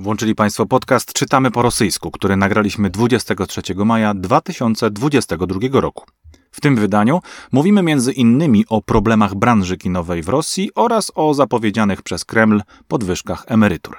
[0.00, 6.04] Włączyli Państwo podcast Czytamy po rosyjsku, który nagraliśmy 23 maja 2022 roku.
[6.50, 7.20] W tym wydaniu
[7.52, 13.44] mówimy między innymi o problemach branży kinowej w Rosji oraz o zapowiedzianych przez Kreml podwyżkach
[13.46, 13.96] emerytur.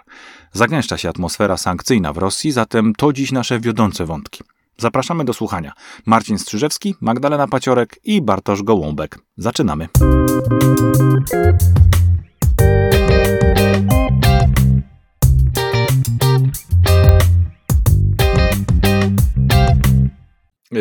[0.51, 4.43] Zagęszcza się atmosfera sankcyjna w Rosji, zatem to dziś nasze wiodące wątki.
[4.77, 5.73] Zapraszamy do słuchania.
[6.05, 9.19] Marcin Strzyżewski, Magdalena Paciorek i Bartosz Gołąbek.
[9.37, 9.87] Zaczynamy.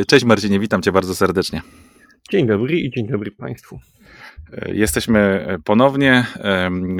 [0.07, 1.63] Cześć Marcinie, witam cię bardzo serdecznie.
[2.31, 3.81] Dzień dobry i dzień dobry Państwu.
[4.67, 6.27] Jesteśmy ponownie.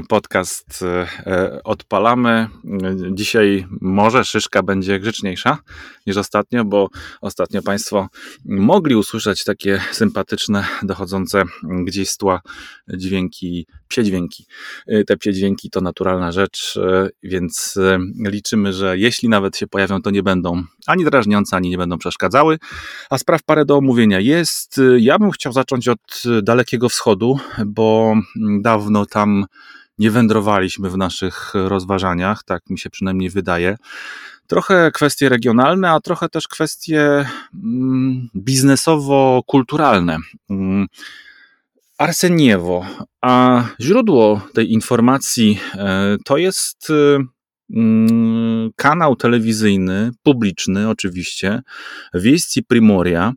[0.09, 2.49] Podcast e, odpalamy.
[3.13, 5.59] Dzisiaj może szyszka będzie grzeczniejsza
[6.07, 6.89] niż ostatnio, bo
[7.21, 8.09] ostatnio Państwo
[8.45, 12.41] mogli usłyszeć takie sympatyczne, dochodzące gdzieś z tła
[12.89, 14.47] dźwięki, psie dźwięki.
[14.87, 17.79] E, te psie dźwięki to naturalna rzecz, e, więc
[18.25, 22.59] liczymy, że jeśli nawet się pojawią, to nie będą ani drażniące, ani nie będą przeszkadzały.
[23.11, 24.81] A spraw parę do omówienia jest.
[24.99, 28.15] Ja bym chciał zacząć od Dalekiego Wschodu bo
[28.61, 29.45] dawno tam
[29.99, 33.77] nie wędrowaliśmy w naszych rozważaniach, tak mi się przynajmniej wydaje.
[34.47, 40.19] Trochę kwestie regionalne, a trochę też kwestie mm, biznesowo-kulturalne.
[40.51, 40.87] Mm,
[41.99, 42.87] Arseniewo,
[43.21, 47.25] a źródło tej informacji e, to jest e,
[47.77, 51.63] mm, kanał telewizyjny, publiczny oczywiście,
[52.15, 53.33] Wieści Primoria,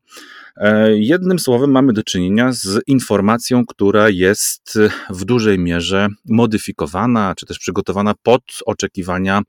[0.93, 7.59] jednym słowem mamy do czynienia z informacją, która jest w dużej mierze modyfikowana, czy też
[7.59, 9.41] przygotowana pod oczekiwania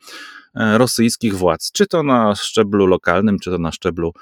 [0.55, 4.13] e, rosyjskich władz, czy to na szczeblu lokalnym, czy to na szczeblu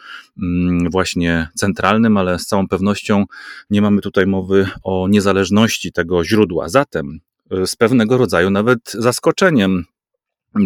[0.43, 3.25] mm, właśnie centralnym, ale z całą pewnością
[3.71, 6.69] nie mamy tutaj mowy o niezależności tego źródła.
[6.69, 9.85] Zatem e, z pewnego rodzaju nawet zaskoczeniem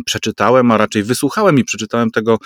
[0.07, 2.39] przeczytałem, a raczej wysłuchałem i przeczytałem tego,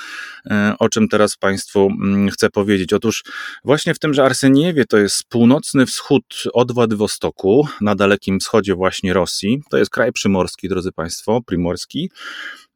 [0.47, 2.93] e, o czym teraz Państwu mm, chcę powiedzieć.
[2.93, 3.25] Otóż
[3.65, 9.13] właśnie w tym, że Arseniewie to jest północny wschód od Władywostoku, na dalekim wschodzie właśnie
[9.13, 9.63] Rosji.
[9.71, 12.11] To jest kraj przymorski, drodzy Państwo, primorski.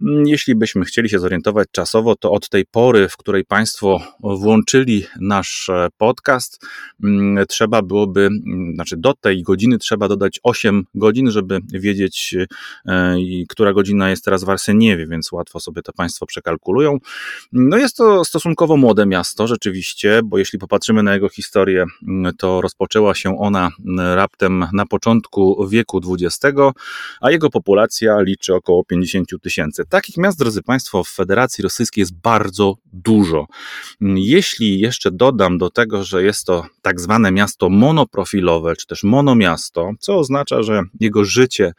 [0.03, 5.05] Mm, jeśli byśmy chcieli się zorientować czasowo, to od tej pory, w której Państwo włączyli
[5.21, 6.67] nasz e, podcast,
[7.05, 8.29] mm, trzeba byłoby,
[8.75, 12.35] znaczy do tej godziny trzeba dodać 8 godzin, żeby wiedzieć,
[12.87, 13.17] e,
[13.49, 16.99] która godzina jest teraz w Arseniewie, więc łatwo sobie to Państwo przekalkulują.
[17.53, 21.85] No jest to stosunkowo młode miasto, rzeczywiście, bo jeśli popatrzymy na jego historię,
[22.39, 23.71] to rozpoczęła się ona
[24.15, 26.57] raptem na początku wieku XX,
[27.21, 29.85] a jego populacja liczy około 50 tysięcy.
[29.89, 33.47] Takich miast, drodzy Państwo, w Federacji Rosyjskiej jest bardzo dużo.
[34.01, 39.91] Jeśli jeszcze dodam do tego, że jest to tak zwane miasto monoprofilowe, czy też monomiasto,
[40.01, 41.73] co oznacza, że jego życie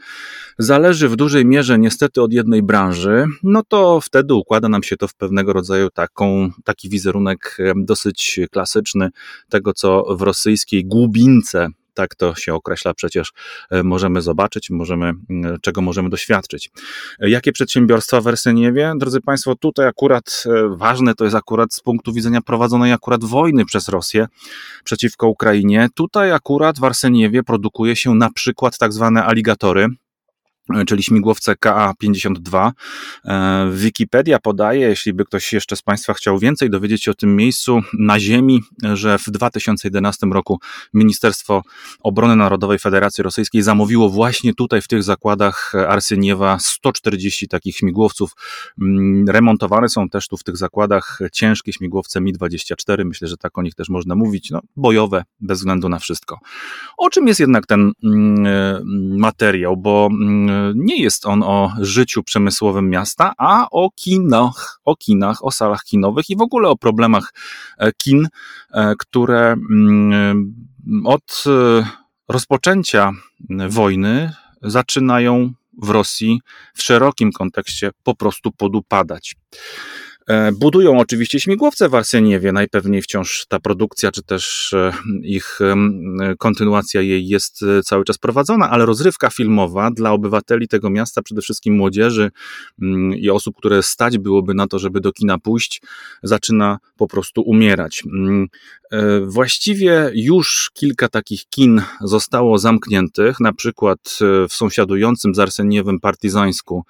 [0.57, 5.07] zależy w dużej mierze niestety od jednej branży, no to wtedy układa nam się to
[5.07, 9.09] w pewnego rodzaju taką, taki wizerunek dosyć klasyczny
[9.49, 13.33] tego, co w rosyjskiej głubince tak to się określa przecież,
[13.69, 15.13] e, możemy zobaczyć, możemy,
[15.61, 16.71] czego możemy doświadczyć.
[17.19, 18.93] E, jakie przedsiębiorstwa w Erseniewie?
[18.97, 23.65] Drodzy Państwo, tutaj akurat e, ważne to jest akurat z punktu widzenia prowadzonej akurat wojny
[23.65, 24.27] przez Rosję
[24.83, 25.87] przeciwko Ukrainie.
[25.95, 29.87] Tutaj akurat w Arseniewie produkuje się na przykład tak zwane aligatory,
[30.87, 32.71] czyli śmigłowce KA-52.
[33.25, 37.35] E, Wikipedia podaje, jeśli by ktoś jeszcze z Państwa chciał więcej dowiedzieć się o tym
[37.35, 38.61] miejscu na ziemi,
[38.93, 40.59] że w 2011 roku
[40.93, 41.61] Ministerstwo
[42.03, 48.31] Obrony Narodowej Federacji Rosyjskiej zamówiło właśnie tutaj w tych zakładach Arseniewa 140 takich śmigłowców.
[48.81, 53.61] Mm, remontowane są też tu w tych zakładach ciężkie śmigłowce Mi-24, myślę, że tak o
[53.61, 56.39] nich też można mówić, no, bojowe bez względu na wszystko.
[56.97, 58.81] O czym jest jednak ten mm, e,
[59.17, 65.45] materiał, bo mm, nie jest on o życiu przemysłowym miasta, a o kinach, o kinach,
[65.45, 67.33] o salach kinowych i w ogóle o problemach
[67.77, 68.27] e, kin,
[68.73, 70.53] e, które mm,
[71.05, 71.85] od e,
[72.27, 73.11] rozpoczęcia
[73.69, 76.41] wojny zaczynają w Rosji
[76.73, 79.35] w szerokim kontekście po prostu podupadać.
[80.27, 84.93] E, budują oczywiście śmigłowce w Arseniewie, najpewniej wciąż ta produkcja, czy też e,
[85.23, 85.59] ich
[86.37, 91.41] kontynuacja jej jest e, cały czas prowadzona, ale rozrywka filmowa dla obywateli tego miasta, przede
[91.41, 92.31] wszystkim młodzieży
[92.81, 95.81] mm, i osób, które stać byłoby na to, żeby do kina pójść,
[96.23, 98.03] zaczyna po prostu umierać.
[98.05, 98.47] Mm,
[99.25, 103.99] właściwie już kilka takich kin zostało zamkniętych, na przykład
[104.49, 106.83] w sąsiadującym z Arseniewem Partyzańsku,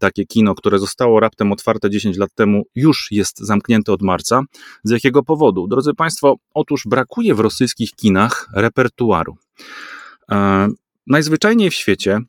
[0.00, 4.42] takie kino, które zostało raptem otwarte 10 lat temu, już jest zamknięte od marca.
[4.84, 5.66] Z jakiego powodu?
[5.68, 9.36] Drodzy Państwo, otóż brakuje w rosyjskich kinach repertuaru.
[10.30, 10.68] E,
[11.06, 12.20] najzwyczajniej w świecie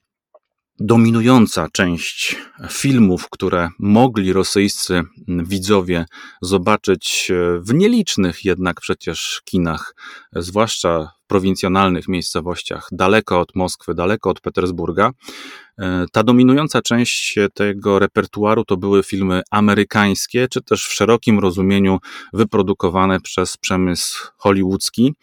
[0.80, 2.36] dominująca część
[2.70, 6.06] filmów, które mogli rosyjscy widzowie
[6.42, 9.96] zobaczyć w nielicznych jednak przecież kinach,
[10.36, 15.12] zwłaszcza w prowincjonalnych miejscowościach, daleko od Moskwy, daleko od Petersburga.
[16.12, 22.00] Ta dominująca część tego repertuaru to były filmy amerykańskie, czy też w szerokim rozumieniu
[22.34, 25.14] wyprodukowane przez przemysł hollywoodzki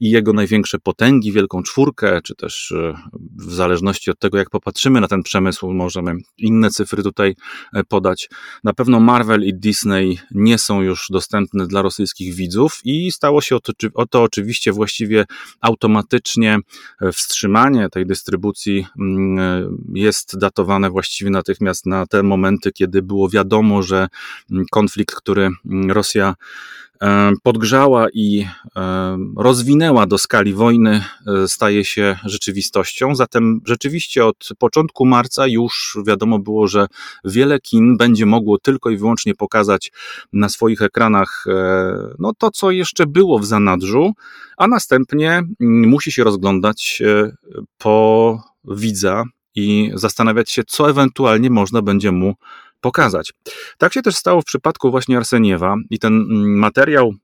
[0.00, 2.94] i jego największe potęgi, Wielką Czwórkę, czy też e,
[3.36, 7.34] w zależności od tego, jak popatrzymy na ten przemysł, możemy inne cyfry tutaj
[7.72, 8.28] e, podać.
[8.64, 13.56] Na pewno Marvel i Disney nie są już dostępne dla rosyjskich widzów i stało się
[13.94, 15.24] o to oczywiście właściwie
[15.60, 16.58] automatycznie
[17.00, 23.82] e, wstrzymanie tej dystrybucji mm, jest datowane właściwie natychmiast na te momenty, kiedy było wiadomo,
[23.82, 24.08] że
[24.50, 26.34] mm, konflikt, który mm, Rosja E,
[27.42, 28.46] podgrzała i
[28.76, 33.14] e, rozwinęła do skali wojny, e, staje się rzeczywistością.
[33.14, 36.86] Zatem rzeczywiście od początku marca już wiadomo było, że
[37.24, 39.92] wiele kin będzie mogło tylko i wyłącznie pokazać
[40.32, 41.44] na swoich ekranach
[42.18, 44.12] no, to, co jeszcze było w zanadrzu,
[44.56, 47.02] a następnie mm, musi się rozglądać
[47.78, 52.34] po widza i zastanawiać się, co ewentualnie można będzie mu
[52.80, 53.32] pokazać.
[53.78, 57.14] Tak się też stało w przypadku właśnie Arseniewa i ten mm, materiał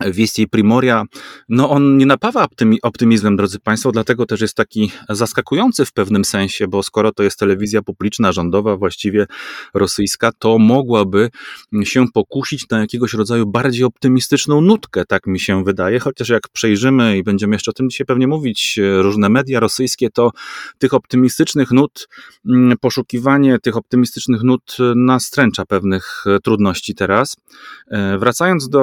[0.00, 1.04] Wieści Primoria,
[1.48, 2.46] no on nie napawa
[2.82, 7.38] optymizmem, drodzy Państwo, dlatego też jest taki zaskakujący w pewnym sensie, bo skoro to jest
[7.38, 9.26] telewizja publiczna, rządowa, właściwie
[9.74, 11.30] rosyjska, to mogłaby
[11.84, 17.18] się pokusić na jakiegoś rodzaju bardziej optymistyczną nutkę, tak mi się wydaje, chociaż jak przejrzymy
[17.18, 20.30] i będziemy jeszcze o tym dzisiaj pewnie mówić, różne media rosyjskie, to
[20.78, 22.08] tych optymistycznych nut,
[22.48, 27.36] mm, poszukiwanie tych optymistycznych nut nastręcza pewnych trudności teraz.
[27.88, 28.80] E, wracając do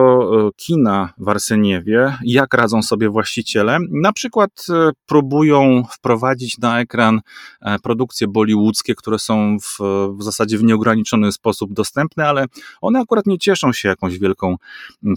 [0.48, 3.78] e, kina, w Arseniewie, jak radzą sobie właściciele.
[3.92, 7.22] Na przykład e, próbują wprowadzić na ekran
[7.62, 9.78] e, produkcje bollywoodzkie, które są w,
[10.18, 12.46] w zasadzie w nieograniczony sposób dostępne, ale
[12.82, 14.56] one akurat nie cieszą się jakąś wielką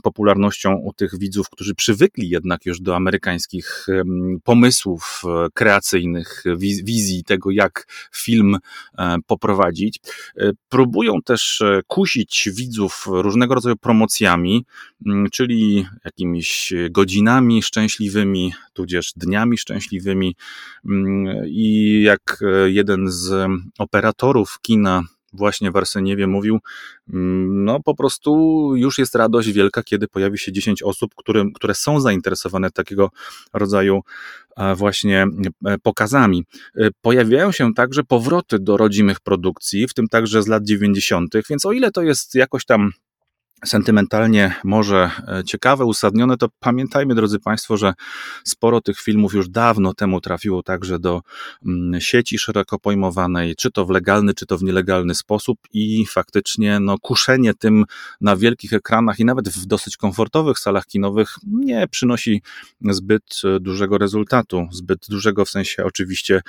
[0.03, 3.87] popularnością u tych widzów, którzy przywykli jednak już do amerykańskich
[4.45, 6.45] pomysłów e, kreacyjnych,
[6.85, 8.59] wizji tego, jak film
[9.27, 10.01] poprowadzić.
[10.69, 14.65] Próbują też kusić widzów różnego rodzaju promocjami,
[15.33, 15.74] czyli
[16.05, 20.37] jakimiś godzinami szczęśliwymi, tudzież dniami szczęśliwymi.
[20.85, 25.03] Mm, I jak jeden z operatorów kina
[25.35, 26.59] właśnie w Arseniewie mówił,
[27.13, 28.33] mm, no po prostu
[28.77, 33.11] już jest radość wielka, kiedy pojawi się 10 osób, które, które są zainteresowane takiego
[33.53, 34.01] rodzaju
[34.77, 35.27] właśnie
[35.67, 36.45] e, pokazami.
[36.77, 41.67] E, pojawiają się także powroty do rodzimych produkcji, w tym także z lat 90., więc
[41.67, 42.93] o ile to jest jakoś tam
[43.65, 47.95] sentymentalnie może e, ciekawe, usadnione, to pamiętajmy, drodzy Państwo, że
[48.45, 51.21] sporo tych filmów już dawno temu trafiło także do
[51.67, 56.81] mm, sieci szeroko pojmowanej, czy to w legalny, czy to w nielegalny sposób i faktycznie
[56.81, 57.85] no, kuszenie tym
[58.21, 62.43] na wielkich ekranach i nawet w dosyć komfortowych salach kinowych nie przynosi
[62.81, 66.41] zbyt e, dużego rezultatu, zbyt dużego w sensie oczywiście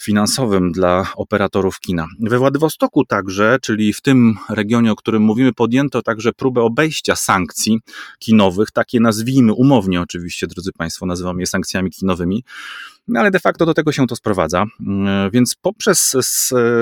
[0.00, 2.06] finansowym dla operatorów kina.
[2.20, 7.16] We Władywostoku także, czyli w tym regionie, o którym mówimy, podjęto także próbę próbę obejścia
[7.16, 7.80] sankcji
[8.18, 12.44] kinowych, takie nazwijmy umownie oczywiście, drodzy Państwo, nazywamy je sankcjami kinowymi,
[13.08, 14.64] no ale de facto do tego się to sprowadza.
[14.80, 16.14] Mm, więc poprzez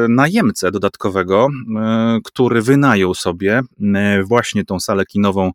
[0.08, 3.62] najemcę dodatkowego, e, który wynajął sobie
[3.94, 5.50] e, właśnie tą salę kinową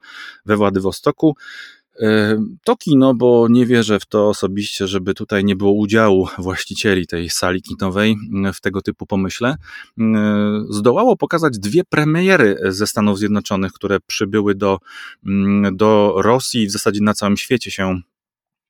[0.45, 1.35] we Władywostoku,
[2.63, 7.29] to kino, bo nie wierzę w to osobiście, żeby tutaj nie było udziału właścicieli tej
[7.29, 8.15] sali kinowej
[8.53, 9.55] w tego typu pomyśle,
[10.69, 14.77] zdołało pokazać dwie premiery ze Stanów Zjednoczonych, które przybyły do,
[15.73, 18.01] do Rosji i w zasadzie na całym świecie się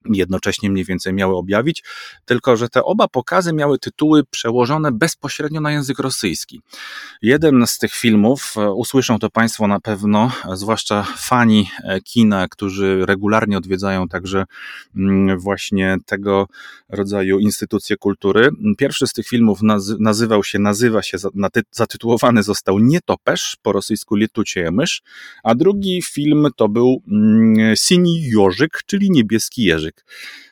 [0.06, 1.84] jednocześnie mniej więcej miały objawić,
[2.25, 6.62] tylko że te oba pokazy miały tytuły przełożone bezpośrednio na język rosyjski.
[7.22, 13.06] Jeden z tych filmów, e, usłyszą to Państwo na pewno, zwłaszcza fani e, kina, którzy
[13.06, 14.46] regularnie odwiedzają także
[14.96, 16.48] mm, właśnie tego
[16.89, 18.50] rodzaju instytucje kultury.
[18.77, 19.60] Pierwszy z tych filmów
[20.00, 21.18] nazywał się, nazywa się,
[21.72, 25.01] zatytułowany został Nietopesz, po rosyjsku Lietucie mysz,
[25.44, 29.63] a drugi film to był mm, Sini Jożyk, czyli Niebieski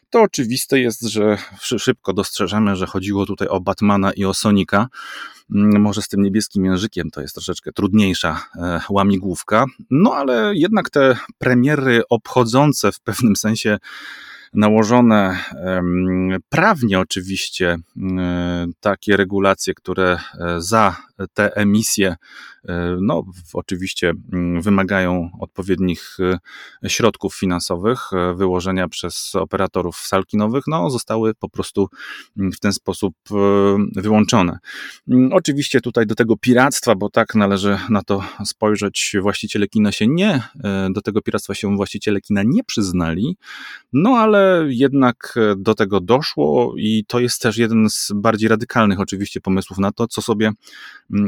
[0.10, 4.88] To oczywiste jest, że szybko dostrzeżemy, że chodziło tutaj o Batmana i o Sonika.
[5.56, 10.90] Mm, może z tym niebieskim językiem to jest troszeczkę trudniejsza e, łamigłówka, no ale jednak
[10.90, 13.78] te premiery obchodzące w pewnym sensie
[14.54, 15.40] nałożone
[16.50, 17.78] prawnie oczywiście
[18.80, 20.96] takie regulacje, które e, za
[21.34, 22.16] te emisje,
[23.02, 26.18] no oczywiście mm, wymagają odpowiednich
[26.88, 28.00] środków finansowych,
[28.36, 31.88] wyłożenia przez operatorów sal kinowych, no zostały po prostu
[32.38, 33.14] mm, w ten sposób
[33.96, 34.58] wyłączone.
[35.10, 40.08] Mm, oczywiście tutaj do tego piractwa, bo tak należy na to spojrzeć, właściciele kina się
[40.08, 40.42] nie,
[40.90, 43.38] do tego piractwa się właściciele kina nie przyznali,
[43.94, 49.42] no ale jednak do tego doszło i to jest też jeden z bardziej radykalnych oczywiście
[49.42, 50.52] pomysłów na to, co sobie,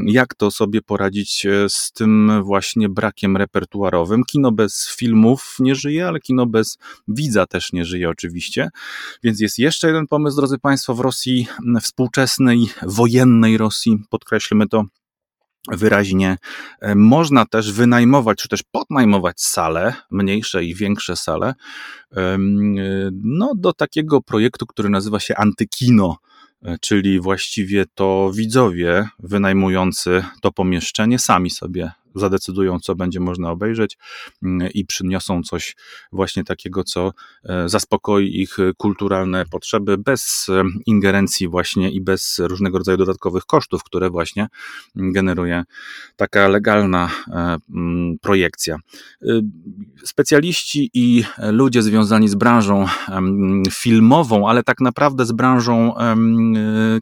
[0.06, 4.24] jak to sobie poradzić e, z tym właśnie brakiem repertuarowym.
[4.24, 8.70] Kino bez filmów nie żyje, ale kino bez widza też nie żyje oczywiście.
[9.22, 11.46] Więc jest jeszcze jeden pomysł, drodzy Państwo, w Rosji
[11.80, 14.84] współczesnej, wojennej Rosji, podkreślmy to,
[15.68, 16.36] wyraźnie.
[16.80, 21.54] E, można też wynajmować, czy też podnajmować sale, mniejsze i większe sale,
[22.16, 22.36] e,
[23.12, 26.16] no, do takiego projektu, który nazywa się Antykino
[26.80, 33.98] czyli właściwie to widzowie wynajmujący to pomieszczenie sami sobie zadecydują, co będzie można obejrzeć
[34.42, 35.76] mm, i przyniosą coś
[36.12, 37.12] właśnie takiego, co
[37.44, 43.84] e, zaspokoi ich kulturalne potrzeby bez e, ingerencji właśnie i bez różnego rodzaju dodatkowych kosztów,
[43.84, 44.48] które właśnie
[44.94, 45.64] generuje
[46.16, 47.10] taka legalna
[47.70, 48.76] mm, projekcja.
[50.04, 52.86] Specjaliści i ludzie związani z branżą
[53.70, 55.94] filmową, ale tak naprawdę z branżą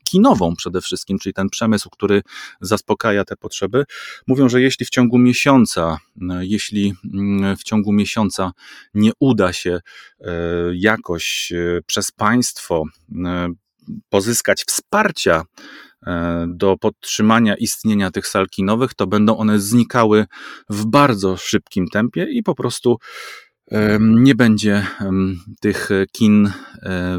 [0.05, 2.23] kinową przede wszystkim, czyli ten przemysł, który
[2.61, 3.85] zaspokaja te potrzeby,
[4.27, 5.99] mówią, że jeśli w ciągu miesiąca,
[6.31, 8.53] e, jeśli mm, w ciągu miesiąca
[8.95, 9.81] nie uda się
[10.21, 10.33] e,
[10.75, 12.85] jakoś e, przez państwo
[14.09, 15.43] pozyskać wsparcia
[16.47, 20.27] do podtrzymania istnienia tych sal kinowych, to będą one znikały
[20.71, 22.99] w bardzo szybkim tempie i po prostu
[24.01, 24.87] nie będzie
[25.61, 26.53] tych kin e,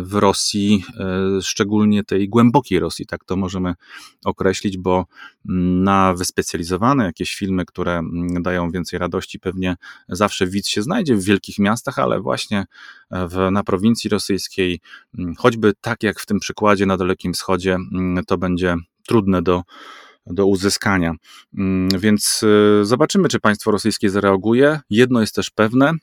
[0.02, 3.74] w Rosji, e, szczególnie tej głębokiej Rosji, tak to możemy
[4.26, 5.06] określić, bo
[5.46, 8.02] na wyspecjalizowane jakieś filmy, które
[8.42, 9.76] dają więcej radości, pewnie
[10.10, 12.66] zawsze widz się znajdzie w wielkich miastach, ale właśnie
[13.12, 14.80] w, na prowincji rosyjskiej,
[15.38, 17.78] choćby tak jak w tym przykładzie na Dalekim Wschodzie,
[18.28, 18.76] to będzie
[19.08, 19.64] trudne do
[20.30, 21.14] do uzyskania.
[22.00, 24.80] Więc e, zobaczymy, czy państwo rosyjskie zareaguje.
[24.90, 25.94] Jedno jest też pewne,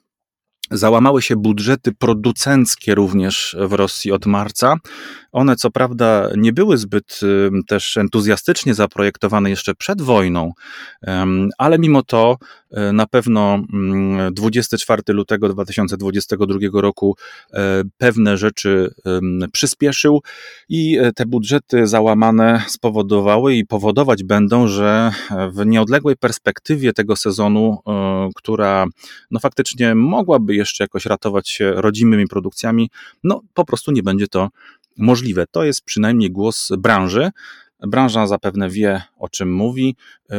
[0.70, 4.76] Załamały się budżety producenckie również w Rosji od marca.
[5.37, 7.21] One, co prawda, nie były zbyt
[7.66, 10.52] też entuzjastycznie zaprojektowane jeszcze przed wojną,
[11.59, 12.37] ale mimo to
[12.71, 13.59] e, na pewno
[14.33, 17.16] 24 lutego 2022 roku
[17.52, 18.95] e, pewne rzeczy
[19.52, 20.23] przyspieszył
[20.69, 25.11] i e, te budżety załamane spowodowały i powodować będą, że
[25.52, 27.78] w nieodległej perspektywie tego sezonu,
[28.37, 28.87] która
[29.31, 32.90] no faktycznie mogłaby jeszcze jakoś ratować się rodzimymi produkcjami,
[33.25, 34.49] no po prostu nie będzie to
[34.99, 35.45] możliwe.
[35.50, 37.31] To jest przynajmniej głos branży.
[37.81, 39.97] Branża zapewne wie, o czym mówi,
[40.31, 40.35] y,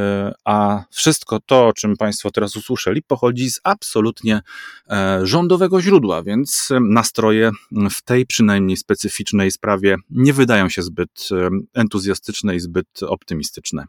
[0.45, 4.41] a wszystko to, o czym Państwo teraz usłyszeli, pochodzi z absolutnie
[4.89, 7.51] e, rządowego źródła, więc nastroje
[7.91, 13.87] w tej przynajmniej specyficznej sprawie nie wydają się zbyt e, entuzjastyczne i zbyt optymistyczne.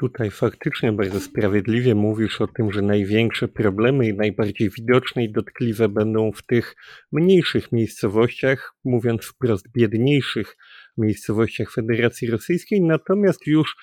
[0.00, 5.88] Tutaj faktycznie bardzo sprawiedliwie mówisz o tym, że największe problemy i najbardziej widoczne i dotkliwe
[5.88, 6.76] będą w tych
[7.12, 10.56] mniejszych miejscowościach, mówiąc wprost biedniejszych
[10.98, 12.80] miejscowościach Federacji Rosyjskiej.
[12.80, 13.76] Natomiast już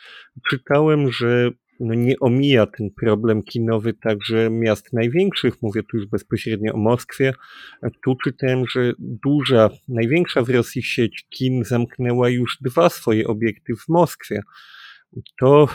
[0.50, 6.74] czytałem, że no nie omija ten problem kinowy także miast największych, mówię tu już bezpośrednio
[6.74, 7.34] o Moskwie.
[8.04, 13.90] Tu czytałem, że duża, największa w Rosji sieć kin zamknęła już dwa swoje obiekty w
[13.90, 14.42] Moskwie.
[15.40, 15.68] To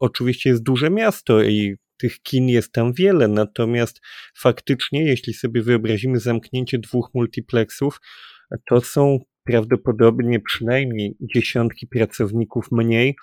[0.00, 4.00] oczywiście jest duże miasto i tych kin jest tam wiele, natomiast
[4.38, 8.00] faktycznie, jeśli sobie wyobrazimy zamknięcie dwóch multiplexów,
[8.68, 13.16] to są prawdopodobnie przynajmniej dziesiątki pracowników mniej.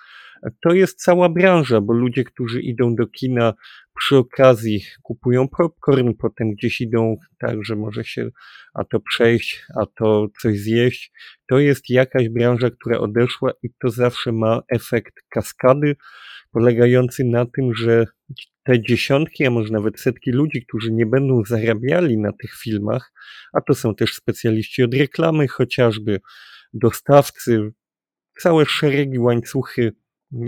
[0.62, 3.54] To jest cała branża, bo ludzie, którzy idą do kina
[3.98, 8.30] przy okazji kupują popcorn, potem gdzieś idą tak, że może się
[8.74, 11.12] a to przejść, a to coś zjeść.
[11.48, 15.96] To jest jakaś branża, która odeszła i to zawsze ma efekt kaskady
[16.56, 18.06] polegający na tym, że
[18.62, 23.12] te dziesiątki, a może nawet setki ludzi, którzy nie będą zarabiali na tych filmach,
[23.52, 26.20] a to są też specjaliści od reklamy, chociażby
[26.72, 27.72] dostawcy,
[28.40, 29.92] całe szeregi łańcuchy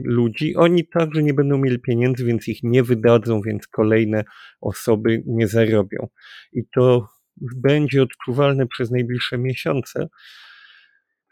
[0.05, 4.25] ludzi, oni także nie będą mieli pieniędzy, więc ich nie wydadzą, więc kolejne
[4.61, 6.09] osoby nie zarobią.
[6.53, 7.09] I to
[7.57, 10.09] będzie odczuwalne przez najbliższe miesiące.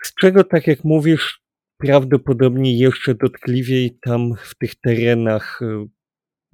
[0.03, 1.46] Z czego, tak jak mówisz,
[1.79, 5.89] prawdopodobnie jeszcze dotkliwiej tam w tych terenach y,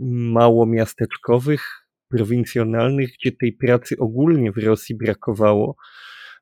[0.08, 5.76] mało miasteczkowych, prowincjonalnych, gdzie tej pracy ogólnie w Rosji brakowało.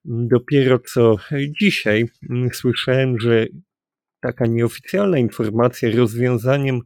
[0.04, 1.16] Dopiero co
[1.60, 3.46] dzisiaj mm, słyszałem, że
[4.20, 6.80] taka nieoficjalna informacja, rozwiązaniem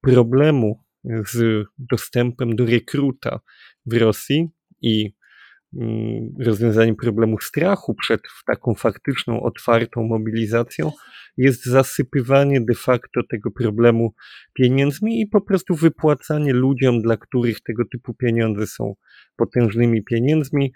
[0.00, 3.40] problemu z dostępem do rekruta
[3.86, 4.48] w Rosji
[4.82, 5.17] i
[6.40, 10.92] rozwiązaniem problemu strachu przed taką faktyczną, otwartą mobilizacją
[11.36, 14.14] jest zasypywanie de facto tego problemu
[14.54, 18.94] pieniędzmi i po prostu wypłacanie ludziom, dla których tego typu pieniądze są
[19.36, 20.72] potężnymi pieniędzmi,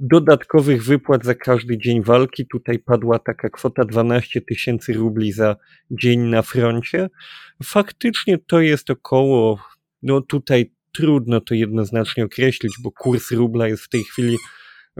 [0.00, 2.46] dodatkowych wypłat za każdy dzień walki.
[2.52, 5.56] Tutaj padła taka kwota 12 tysięcy rubli za
[5.90, 7.08] dzień na froncie.
[7.64, 9.58] Faktycznie to jest około,
[10.02, 14.36] no tutaj trudno to jednoznacznie określić, bo kurs rubla jest w tej chwili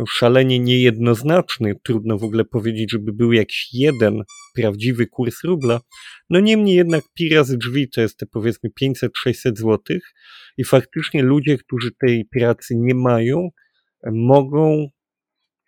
[0.09, 1.75] szalenie niejednoznaczny.
[1.85, 4.23] Trudno w ogóle powiedzieć, żeby był jakiś jeden
[4.55, 5.81] prawdziwy kurs rubla.
[6.31, 10.03] No niemniej jednak pi razy drzwi to jest te powiedzmy 500-600 złotych
[10.57, 13.49] i faktycznie ludzie, którzy tej pracy nie mają,
[14.13, 14.89] mogą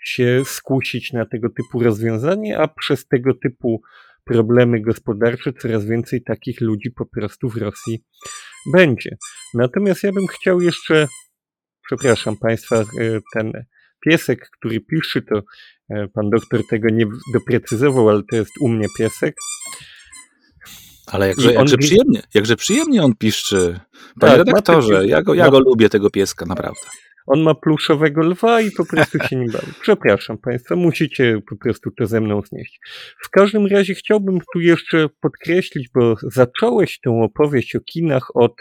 [0.04, 3.82] się skusić na tego typu rozwiązanie, a przez tego typu
[4.24, 8.04] problemy gospodarcze coraz więcej takich ludzi po prostu w Rosji
[8.72, 9.16] będzie.
[9.54, 11.08] Natomiast ja bym chciał jeszcze,
[11.86, 12.84] przepraszam Państwa, e,
[13.34, 13.52] ten
[14.06, 15.42] piesek, który pisze, to
[15.90, 19.34] e, pan doktor tego nie doprecyzował, ale to jest u mnie piesek.
[21.06, 21.80] Ale jakże, jakże, on...
[21.80, 23.80] przyjemnie, jakże przyjemnie on piszczy.
[24.20, 26.80] Panie tak, redaktorze, ja go, ja go lubię, tego pieska, naprawdę.
[27.28, 29.72] On ma pluszowego lwa i po prostu się nie bawi.
[29.80, 32.80] Przepraszam Państwa, musicie po prostu to ze mną znieść.
[33.22, 38.52] W każdym razie chciałbym tu jeszcze podkreślić, bo zacząłeś tę opowieść o kinach od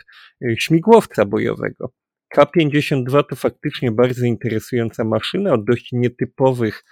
[0.45, 1.93] e, śmigłowca bojowego.
[2.29, 6.83] K-52 to faktycznie bardzo interesująca maszyna o dość nietypowych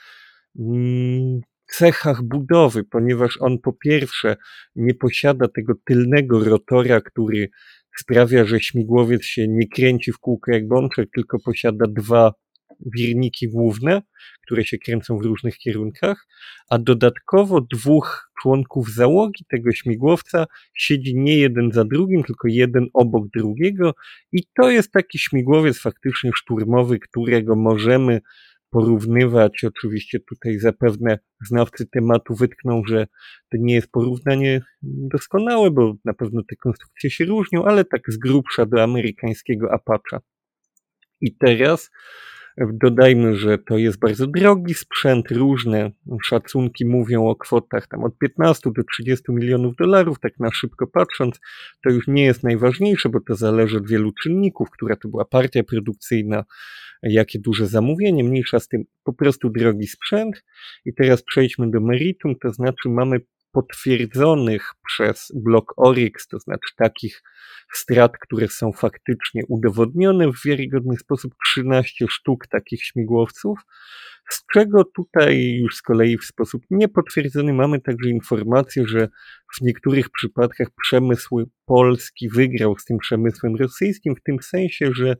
[0.60, 4.38] mm, cechach budowy, ponieważ on po pierwsze
[4.76, 7.50] nie posiada tego tylnego rotora, który
[8.00, 12.34] sprawia, że śmigłowiec się nie kręci w kółko jak bączek, tylko posiada dwa
[12.96, 14.02] wirniki główne,
[14.46, 16.28] które się kręcą w różnych kierunkach,
[16.70, 23.28] a dodatkowo dwóch członków załogi tego śmigłowca siedzi nie jeden za drugim, tylko jeden obok
[23.28, 23.94] drugiego
[24.32, 28.22] i to jest taki śmigłowiec faktycznie szturmowy, którego możemy
[28.76, 29.64] porównywać.
[29.64, 33.08] Oczywiście tutaj zapewne znawcy tematu wytkną, że
[33.52, 38.18] to nie jest porównanie doskonałe, bo na pewno te konstrukcje się różnią, ale tak z
[38.18, 40.20] grubsza do amerykańskiego Apache.
[41.22, 41.92] I teraz
[42.58, 45.92] Dodajmy, że to jest bardzo drogi sprzęt, różne
[46.24, 51.40] szacunki mówią o kwotach tam od 15 do 30 milionów dolarów, tak na szybko patrząc,
[51.84, 55.64] to już nie jest najważniejsze, bo to zależy od wielu czynników, która to była partia
[55.64, 56.44] produkcyjna,
[57.04, 60.44] jakie duże zamówienie, mniejsza z tym po prostu drogi sprzęt.
[60.86, 63.20] I teraz przejdźmy do meritum, to znaczy mamy
[63.56, 67.24] potwierdzonych przez blok Oryx, to znaczy takich
[67.74, 73.60] strat, które są faktycznie udowodnione w wiarygodny sposób, 13 sztuk takich śmigłowców,
[74.30, 79.08] z czego tutaj już z kolei w sposób niepotwierdzony mamy także informację, że
[79.58, 85.16] w niektórych przypadkach przemysł polski wygrał z tym przemysłem rosyjskim, w tym sensie, że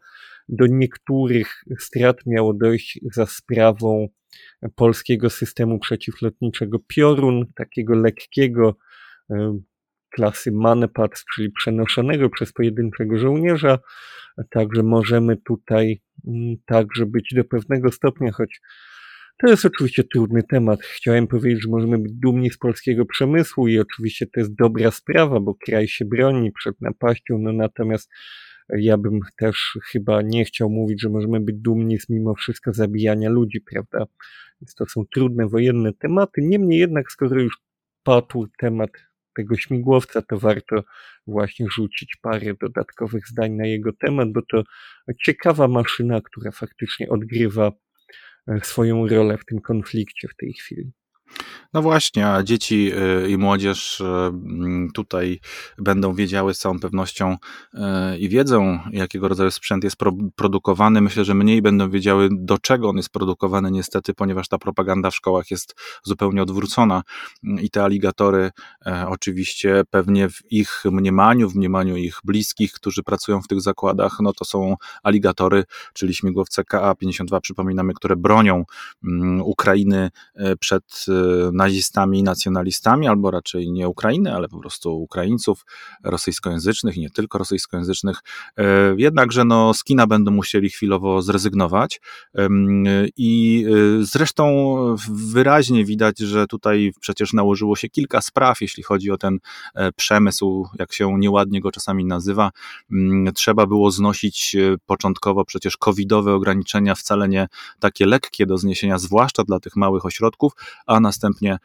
[0.50, 4.08] do niektórych strat miało dojść za sprawą
[4.76, 8.78] polskiego systemu przeciwlotniczego Piorun, takiego lekkiego
[9.30, 9.60] e,
[10.10, 13.80] klasy Manpads, czyli przenoszonego przez pojedynczego żołnierza.
[14.50, 18.62] Także możemy tutaj mm, także być do pewnego stopnia, choć
[19.38, 20.82] to jest oczywiście trudny temat.
[20.82, 25.40] Chciałem powiedzieć, że możemy być dumni z polskiego przemysłu i oczywiście to jest dobra sprawa,
[25.40, 28.10] bo kraj się broni przed napaścią, no natomiast
[28.70, 33.30] ja bym też chyba nie chciał mówić, że możemy być dumni z mimo wszystko zabijania
[33.30, 34.06] ludzi, prawda?
[34.62, 36.42] Więc to są trudne wojenne tematy.
[36.42, 37.58] Niemniej jednak, skoro już
[38.04, 38.90] padł temat
[39.36, 40.84] tego śmigłowca, to warto
[41.28, 44.64] właśnie rzucić parę dodatkowych zdań na jego temat, bo to
[45.24, 47.72] ciekawa maszyna, która faktycznie odgrywa
[48.48, 50.92] e, swoją rolę w tym konflikcie w tej chwili.
[51.76, 52.92] No właśnie, a dzieci
[53.26, 55.40] y, i młodzież y, mm, tutaj
[55.78, 57.38] będą wiedziały z całą pewnością
[57.74, 57.80] y,
[58.18, 59.98] i wiedzą, jakiego rodzaju sprzęt jest
[60.36, 61.02] produkowany.
[61.02, 65.16] Myślę, że mniej będą wiedziały, do czego on jest produkowany, niestety, ponieważ ta propaganda w
[65.16, 67.04] szkołach jest zupełnie odwrócona
[67.44, 68.52] i te aligatory,
[68.86, 74.18] e, oczywiście, pewnie w ich mniemaniu, w mniemaniu ich bliskich, którzy pracują w tych zakładach,
[74.20, 78.64] no to są aligatory, czyli śmigłowce KA-52, przypominamy, które bronią
[79.04, 85.02] mm, Ukrainy e, przed e, nazistami i nacjonalistami, albo raczej nie Ukrainy, ale po prostu
[85.02, 85.66] Ukraińców
[86.04, 88.20] rosyjskojęzycznych nie tylko rosyjskojęzycznych.
[88.58, 92.02] E, jednakże no, z kina będą musieli chwilowo zrezygnować
[93.18, 94.46] i e, zresztą
[95.10, 99.40] wyraźnie widać, że tutaj przecież nałożyło się kilka spraw, jeśli chodzi o ten
[99.76, 102.52] e, przemysł, jak się nieładnie go czasami nazywa.
[103.36, 107.48] Trzeba było znosić początkowo przecież covidowe ograniczenia, wcale nie
[107.80, 110.54] takie lekkie do zniesienia, zwłaszcza dla tych małych ośrodków,
[110.86, 111.58] a następnie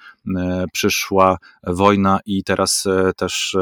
[0.72, 2.84] przyszła wojna i teraz
[3.16, 3.56] też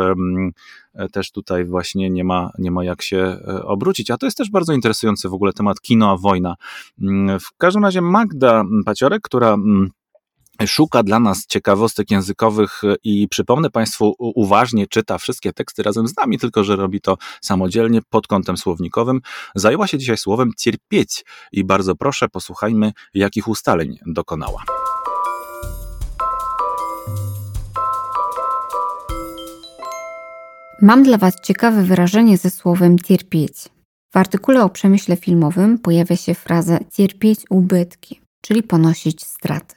[1.13, 4.11] też tutaj właśnie nie ma, nie ma jak się obrócić.
[4.11, 6.55] A to jest też bardzo interesujący w ogóle temat kino a wojna.
[7.03, 9.91] Mm, w każdym razie Magda Paciorek, która mm,
[10.67, 16.39] szuka dla nas ciekawostek językowych i przypomnę Państwu, uważnie czyta wszystkie teksty razem z nami,
[16.39, 19.21] tylko że robi to samodzielnie pod kątem słownikowym.
[19.55, 24.78] Zajęła się dzisiaj słowem cierpieć i bardzo proszę, posłuchajmy, jakich ustaleń dokonała.
[30.82, 33.54] Mam dla Was ciekawe wyrażenie ze słowem cierpieć.
[34.14, 39.76] W artykule o przemyśle filmowym pojawia się fraza cierpieć ubytki, czyli ponosić straty.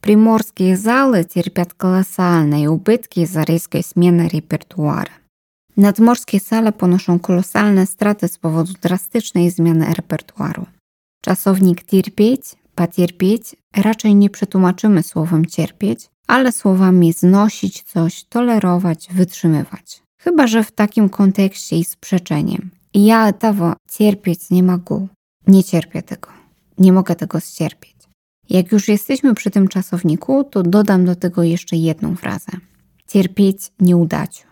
[0.00, 5.12] Приморские залы терпят колоссальные убытки из-за резкой смены репертуара.
[5.76, 10.66] Nadmorskie sale ponoszą kolosalne straty z powodu drastycznej zmiany repertuaru.
[11.20, 12.42] Czasownik cierpieć,
[12.74, 20.02] pacierpieć raczej nie przetłumaczymy słowem cierpieć, ale słowami znosić coś, tolerować, wytrzymywać.
[20.19, 22.71] Chyba, że w takim kontekście i sprzeczeniem.
[22.93, 25.07] Ja tego cierpieć nie mogę.
[25.47, 26.29] Nie cierpię tego.
[26.77, 27.95] Nie mogę tego ścierpieć.
[28.49, 32.51] Jak już jesteśmy przy tym czasowniku, to dodam do tego jeszcze jedną frazę.
[33.07, 34.43] Cierpieć nieudaczu.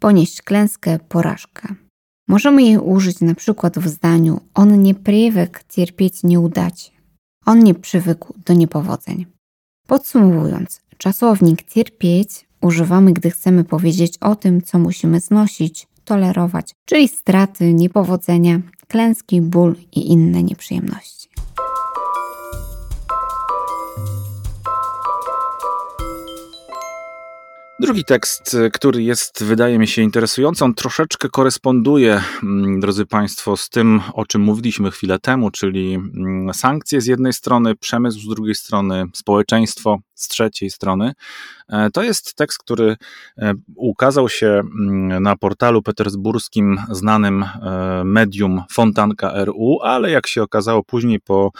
[0.00, 1.74] Ponieść klęskę, porażkę.
[2.28, 6.90] Możemy jej użyć na przykład w zdaniu on nie przywykł cierpieć nieudaci.
[7.46, 9.26] On nie przywykł do niepowodzeń.
[9.86, 17.74] Podsumowując, czasownik cierpieć używamy, gdy chcemy powiedzieć o tym, co musimy znosić, tolerować, czyli straty,
[17.74, 21.20] niepowodzenia, klęski, ból i inne nieprzyjemności.
[27.80, 33.68] Drugi tekst, który jest, wydaje mi się, interesujący, on troszeczkę koresponduje, mm, drodzy Państwo, z
[33.68, 38.54] tym, o czym mówiliśmy chwilę temu, czyli mm, sankcje z jednej strony, przemysł z drugiej
[38.54, 41.12] strony, społeczeństwo z trzeciej strony.
[41.70, 42.96] E, to jest tekst, który
[43.38, 50.82] e, ukazał się mm, na portalu petersburskim znanym e, medium Fontanka.ru, ale jak się okazało
[50.84, 51.50] później po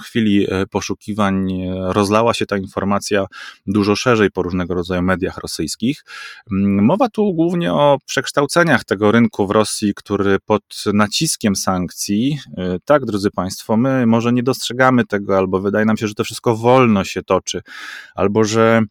[0.00, 3.26] chwili poszukiwań rozlała się ta informacja
[3.66, 6.04] dużo szerzej po różnego rodzaju mediach rosyjskich.
[6.80, 12.38] Mowa tu głównie o przekształceniach tego rynku w Rosji, który pod naciskiem sankcji,
[12.84, 16.56] tak drodzy Państwo, my może nie dostrzegamy tego, albo wydaje nam się, że to wszystko
[16.56, 17.62] wolno się toczy,
[18.14, 18.82] albo że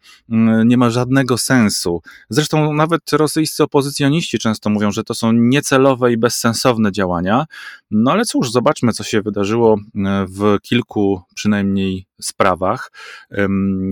[0.64, 2.02] nie ma żadnego sensu.
[2.30, 7.46] Zresztą nawet rosyjscy opozycjoniści często mówią, że to są niecelowe i bezsensowne działania.
[7.90, 12.92] No ale cóż, zobaczmy, co się wydarzyło e, w kilku przynajmniej sprawach.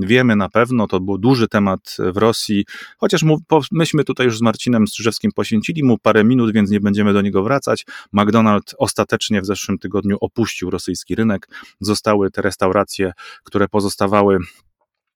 [0.00, 2.64] Wiemy na pewno, to był duży temat w Rosji,
[2.98, 3.24] chociaż
[3.72, 7.42] myśmy tutaj już z Marcinem Strzyżewskim poświęcili mu parę minut, więc nie będziemy do niego
[7.42, 7.86] wracać.
[8.16, 11.48] McDonald's ostatecznie w zeszłym tygodniu opuścił rosyjski rynek.
[11.80, 13.12] Zostały te restauracje,
[13.44, 14.38] które pozostawały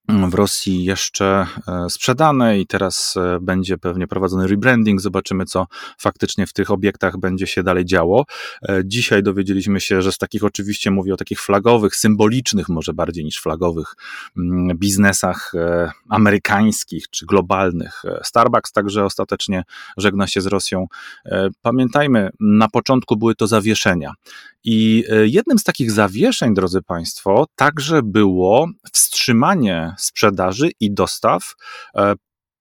[0.08, 5.00] w Rosji jeszcze e, sprzedane i teraz e, będzie pewnie prowadzony rebranding.
[5.00, 5.66] Zobaczymy, co
[5.98, 8.24] faktycznie w tych obiektach będzie się dalej działo.
[8.68, 13.24] E, dzisiaj dowiedzieliśmy się, że z takich oczywiście mówię o takich flagowych, symbolicznych, może bardziej
[13.24, 13.94] niż flagowych
[14.36, 15.52] mm, biznesach
[16.08, 18.02] amerykańskich czy globalnych.
[18.22, 19.62] Starbucks także ostatecznie
[19.96, 20.86] żegna się z Rosją.
[21.62, 24.12] Pamiętajmy, na początku były to zawieszenia.
[24.70, 31.54] I jednym z takich zawieszeń, drodzy Państwo, także było wstrzymanie sprzedaży i dostaw
[31.94, 32.14] e,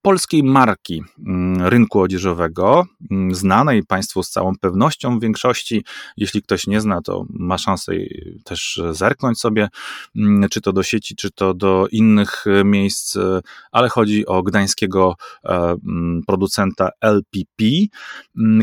[0.08, 5.86] polskiej marki mm, rynku odzieżowego, mm, znanej Państwu z całą pewnością w większości.
[6.18, 7.94] Jeśli ktoś nie zna, to ma szansę
[8.44, 9.70] też zerknąć sobie,
[10.16, 13.42] mm, czy to do sieci, czy to do innych e, miejsc, e,
[13.72, 15.16] ale chodzi o gdańskiego
[15.46, 15.76] e,
[16.28, 17.64] producenta LPP,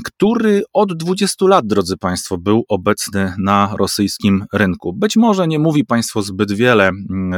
[0.04, 4.92] który od 20 lat, drodzy Państwo, był obecny na rosyjskim rynku.
[4.92, 6.90] Być może nie mówi Państwu zbyt wiele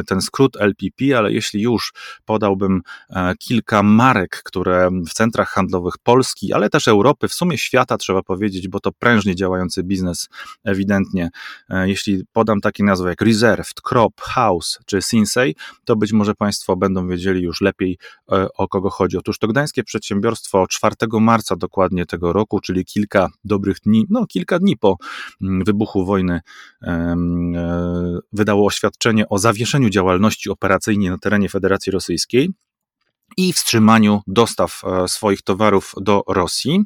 [0.06, 1.92] ten skrót LPP, ale jeśli już
[2.24, 2.82] podałbym
[3.38, 8.68] kilka marek, które w centrach handlowych Polski, ale też Europy, w sumie świata trzeba powiedzieć,
[8.68, 10.28] bo to prężnie działający biznes
[10.64, 11.30] ewidentnie.
[11.68, 15.54] E, jeśli podam takie nazwy jak Reserved, Crop, House czy Sinsei,
[15.84, 17.98] to być może Państwo będą wiedzieli już lepiej
[18.32, 19.16] e, o kogo chodzi.
[19.16, 24.58] Otóż to gdańskie przedsiębiorstwo 4 marca dokładnie tego roku, czyli kilka dobrych dni, no kilka
[24.58, 24.96] dni po
[25.42, 26.40] mm, wybuchu wojny,
[26.82, 27.16] e,
[28.32, 32.50] wydało oświadczenie o zawieszeniu działalności operacyjnej na terenie Federacji Rosyjskiej
[33.36, 36.80] i wstrzymaniu dostaw e, swoich towarów do Rosji.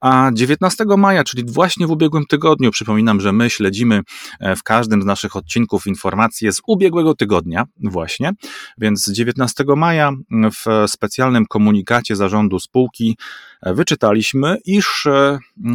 [0.00, 4.00] A 19 maja, czyli właśnie w ubiegłym tygodniu, przypominam, że my śledzimy
[4.40, 8.32] e, w każdym z naszych odcinków informacje z ubiegłego tygodnia, właśnie,
[8.78, 13.16] więc 19 maja w specjalnym komunikacie zarządu spółki
[13.62, 15.06] e, wyczytaliśmy, iż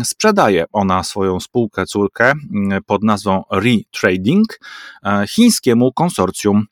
[0.03, 2.33] sprzedaje ona swoją spółkę córkę
[2.85, 4.59] pod nazwą Retrading
[5.27, 6.65] chińskiemu konsorcjum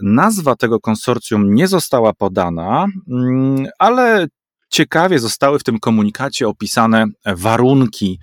[0.00, 4.26] Nazwa tego konsorcjum nie została podana, mm, ale
[4.70, 8.18] Ciekawie zostały w tym komunikacie opisane warunki,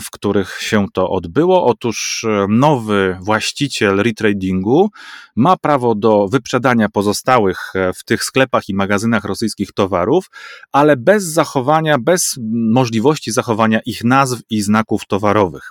[0.00, 1.66] w których się to odbyło.
[1.66, 4.88] Otóż nowy właściciel retradingu
[5.36, 10.26] ma prawo do wyprzedania pozostałych e, w tych sklepach i magazynach rosyjskich towarów,
[10.72, 12.38] ale bez zachowania, bez
[12.72, 15.70] możliwości zachowania ich nazw i znaków towarowych.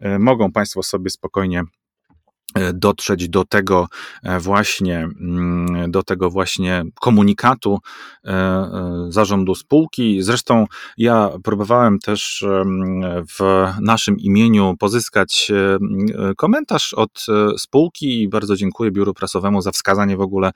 [0.00, 1.87] E, mogą Państwo sobie spokojnie E,
[2.74, 3.88] dotrzeć do tego
[4.22, 7.78] e, właśnie, mm, do tego właśnie komunikatu
[8.24, 8.68] e,
[9.08, 10.22] zarządu spółki.
[10.22, 12.44] Zresztą ja próbowałem też
[13.38, 15.52] w naszym imieniu pozyskać
[16.36, 17.26] komentarz od
[17.58, 20.50] spółki i bardzo dziękuję biuru prasowemu za wskazanie w ogóle,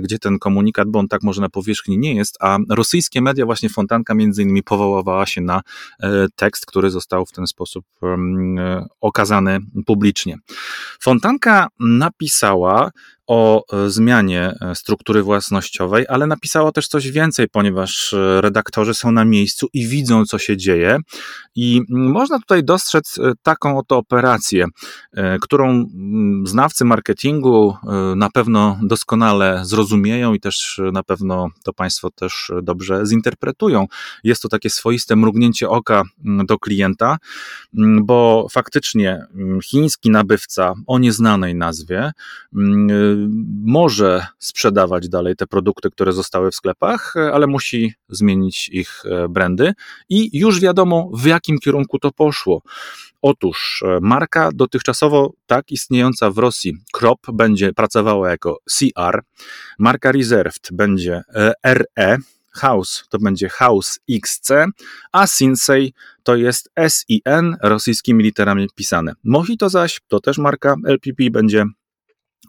[0.00, 3.68] gdzie ten komunikat, bo on tak może na powierzchni nie jest, a rosyjskie media, właśnie
[3.68, 5.60] Fontanka między innymi powoływała się na
[6.36, 7.84] tekst, który został w ten sposób
[9.00, 10.36] okazany publicznie.
[11.00, 12.90] Fontanka Szklanka napisała
[13.30, 19.12] o e, zmianie e, struktury własnościowej, ale napisała też coś więcej, ponieważ e, redaktorzy są
[19.12, 20.98] na miejscu i widzą, co się dzieje.
[21.54, 24.64] I można tutaj dostrzec taką oto operację,
[25.40, 25.86] którą
[26.44, 27.76] znawcy marketingu
[28.16, 33.86] na pewno doskonale zrozumieją i też na pewno to Państwo też dobrze zinterpretują.
[34.24, 36.02] Jest to takie swoiste mrugnięcie oka
[36.46, 37.16] do klienta,
[38.02, 39.26] bo faktycznie
[39.64, 42.12] chiński nabywca o nieznanej nazwie
[43.64, 49.72] może sprzedawać dalej te produkty, które zostały w sklepach, ale musi zmienić ich e, brandy
[50.08, 52.62] i już wiadomo, w jakim kierunku to poszło.
[53.22, 59.22] Otóż e, marka dotychczasowo tak istniejąca w Rosji Krop będzie pracowała jako CR,
[59.78, 62.16] marka Reserved będzie e, RE,
[62.52, 64.50] House to będzie House XC,
[65.12, 69.12] a Sinsei to jest SIN rosyjskimi literami pisane.
[69.24, 71.64] Mojito zaś to też marka LPP będzie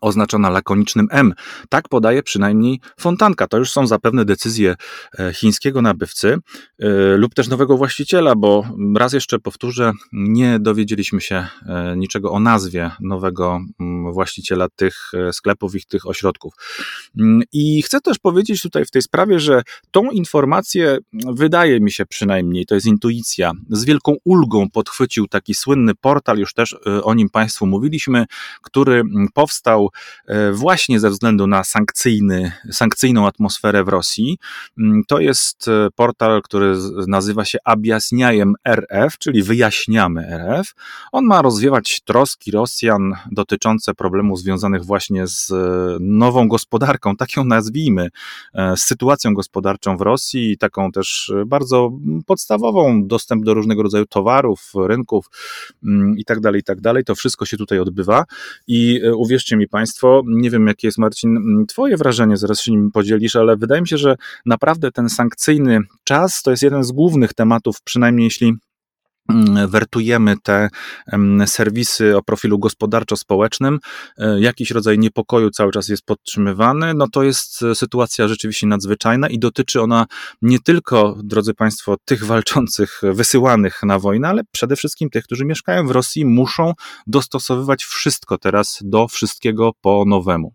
[0.01, 1.33] oznaczona lakonicznym M.
[1.69, 3.47] Tak podaje przynajmniej Fontanka.
[3.47, 4.75] To już są zapewne decyzje
[5.19, 6.37] e, chińskiego nabywcy
[6.79, 8.63] e, lub też nowego właściciela, bo
[8.95, 15.75] raz jeszcze powtórzę, nie dowiedzieliśmy się e, niczego o nazwie nowego mm, właściciela tych sklepów
[15.75, 16.53] i tych ośrodków.
[17.19, 22.05] Mm, I chcę też powiedzieć tutaj w tej sprawie, że tą informację, wydaje mi się
[22.05, 27.29] przynajmniej, to jest intuicja, z wielką ulgą podchwycił taki słynny portal, już też o nim
[27.29, 28.25] Państwu mówiliśmy,
[28.61, 29.80] który mm, powstał
[30.27, 34.37] E, właśnie ze względu na sankcyjny, sankcyjną atmosferę w Rosji.
[34.77, 36.75] Mm, to jest e, portal, który
[37.07, 40.73] nazywa się Abjasniajem RF, czyli Wyjaśniamy RF.
[41.11, 47.45] On ma rozwiewać troski Rosjan dotyczące problemów związanych właśnie z e, nową gospodarką, tak ją
[47.45, 48.09] nazwijmy,
[48.75, 51.91] z sytuacją gospodarczą w Rosji, taką też bardzo
[52.25, 55.25] podstawową, dostęp do różnego rodzaju towarów, rynków
[55.83, 56.77] mm, i tak tak.
[57.05, 58.25] To wszystko się tutaj odbywa
[58.67, 60.23] i uwierzcie mi Państwo.
[60.27, 63.97] Nie wiem, jakie jest, Marcin, Twoje wrażenie, zaraz się nim podzielisz, ale wydaje mi się,
[63.97, 68.53] że naprawdę ten sankcyjny czas to jest jeden z głównych tematów, przynajmniej jeśli
[69.67, 70.69] wertujemy te
[71.45, 73.79] serwisy o profilu gospodarczo-społecznym,
[74.17, 79.29] e, jakiś rodzaj niepokoju cały czas jest podtrzymywany, no to jest e, sytuacja rzeczywiście nadzwyczajna
[79.29, 80.05] i dotyczy ona
[80.41, 85.87] nie tylko, drodzy Państwo, tych walczących, wysyłanych na wojnę, ale przede wszystkim tych, którzy mieszkają
[85.87, 86.73] w Rosji, muszą
[87.07, 90.53] dostosowywać wszystko teraz do wszystkiego po nowemu.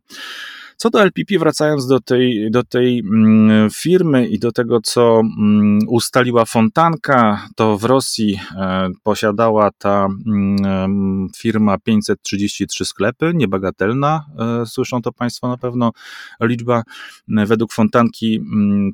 [0.76, 5.78] Co do LPP, wracając do tej, do tej mm, firmy i do tego, co mm,
[5.88, 14.26] ustaliła Fontanka, to w Rosji e, posiadała ta mm, firma 533 sklepy, niebagatelna,
[14.62, 15.92] e, słyszą to Państwo na pewno
[16.40, 16.82] liczba.
[17.28, 18.40] Według Fontanki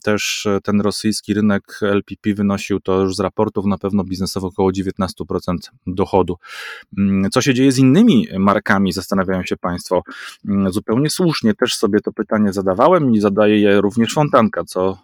[0.02, 5.56] też ten rosyjski rynek LPP wynosił to już z raportów na pewno biznesowo około 19%
[5.86, 6.36] dochodu.
[7.32, 10.02] Co się dzieje z innymi markami, zastanawiają się Państwo.
[10.70, 14.98] Zupełnie słusznie też też sobie to pytanie zadawałem i zadaję je również Fontanka, co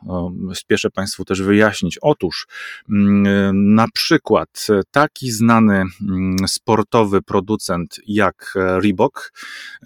[0.54, 1.98] spieszę Państwu też wyjaśnić.
[2.02, 2.46] Otóż
[2.90, 9.32] mm, na przykład taki znany mm, sportowy producent jak Reebok,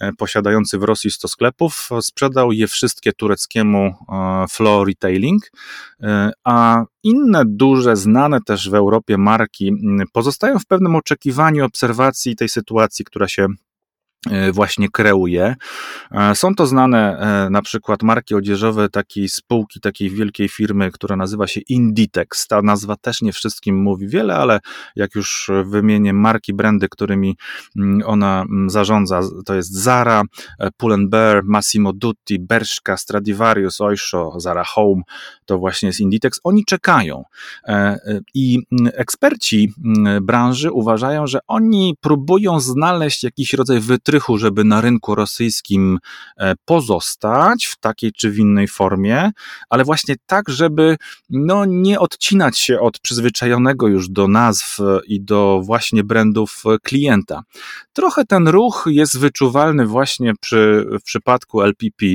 [0.00, 3.94] e, posiadający w Rosji 100 sklepów, sprzedał je wszystkie tureckiemu e,
[4.50, 5.50] Flow Retailing,
[6.00, 12.36] e, a inne duże, znane też w Europie marki mm, pozostają w pewnym oczekiwaniu obserwacji
[12.36, 13.46] tej sytuacji, która się
[14.52, 15.54] właśnie kreuje.
[16.10, 21.16] E, są to znane e, na przykład marki odzieżowe takiej spółki, takiej wielkiej firmy, która
[21.16, 22.46] nazywa się Inditex.
[22.46, 24.60] Ta nazwa też nie wszystkim mówi wiele, ale
[24.96, 27.36] jak już wymienię marki, brandy, którymi
[27.76, 30.22] mm, ona mm, zarządza, to jest Zara,
[30.76, 35.02] Pull&Bear, Massimo Dutti, Bershka, Stradivarius, Oysho, Zara Home,
[35.46, 36.40] to właśnie jest Inditex.
[36.44, 37.24] Oni czekają
[38.34, 39.72] i mm, eksperci
[40.22, 45.98] branży uważają, że oni próbują znaleźć jakiś rodzaj wytrychu wytrychu, żeby na rynku rosyjskim
[46.36, 49.30] e, pozostać w takiej czy w innej formie,
[49.70, 50.96] ale właśnie tak, żeby
[51.30, 57.42] no, nie odcinać się od przyzwyczajonego już do nazw i do właśnie brandów klienta.
[57.92, 62.06] Trochę ten ruch jest wyczuwalny właśnie przy, w przypadku LPP.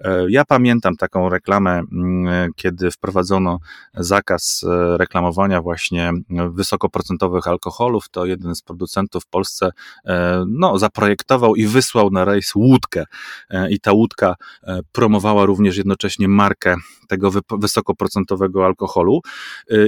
[0.00, 1.82] E, ja pamiętam taką reklamę,
[2.56, 3.58] kiedy wprowadzono
[3.94, 6.12] zakaz e, reklamowania właśnie
[6.50, 9.70] wysokoprocentowych alkoholów, to jeden z producentów w Polsce
[10.04, 13.04] e, no, zaprojektował i wysłał na rejs łódkę.
[13.70, 14.34] I ta łódka
[14.92, 16.76] promowała również jednocześnie markę
[17.08, 19.20] tego wysokoprocentowego alkoholu.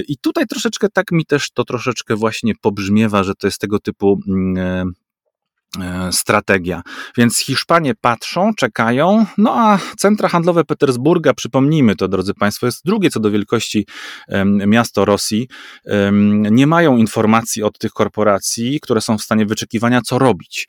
[0.07, 4.19] I tutaj troszeczkę tak mi też to troszeczkę właśnie pobrzmiewa, że to jest tego typu
[4.27, 4.85] mm, E,
[6.11, 6.81] strategia.
[7.17, 13.09] Więc Hiszpanie patrzą, czekają, no a centra handlowe Petersburga, przypomnijmy to, drodzy Państwo, jest drugie
[13.09, 13.85] co do wielkości
[14.67, 15.47] miasto Rosji.
[16.51, 20.67] Nie mają informacji od tych korporacji, które są w stanie wyczekiwania, co robić.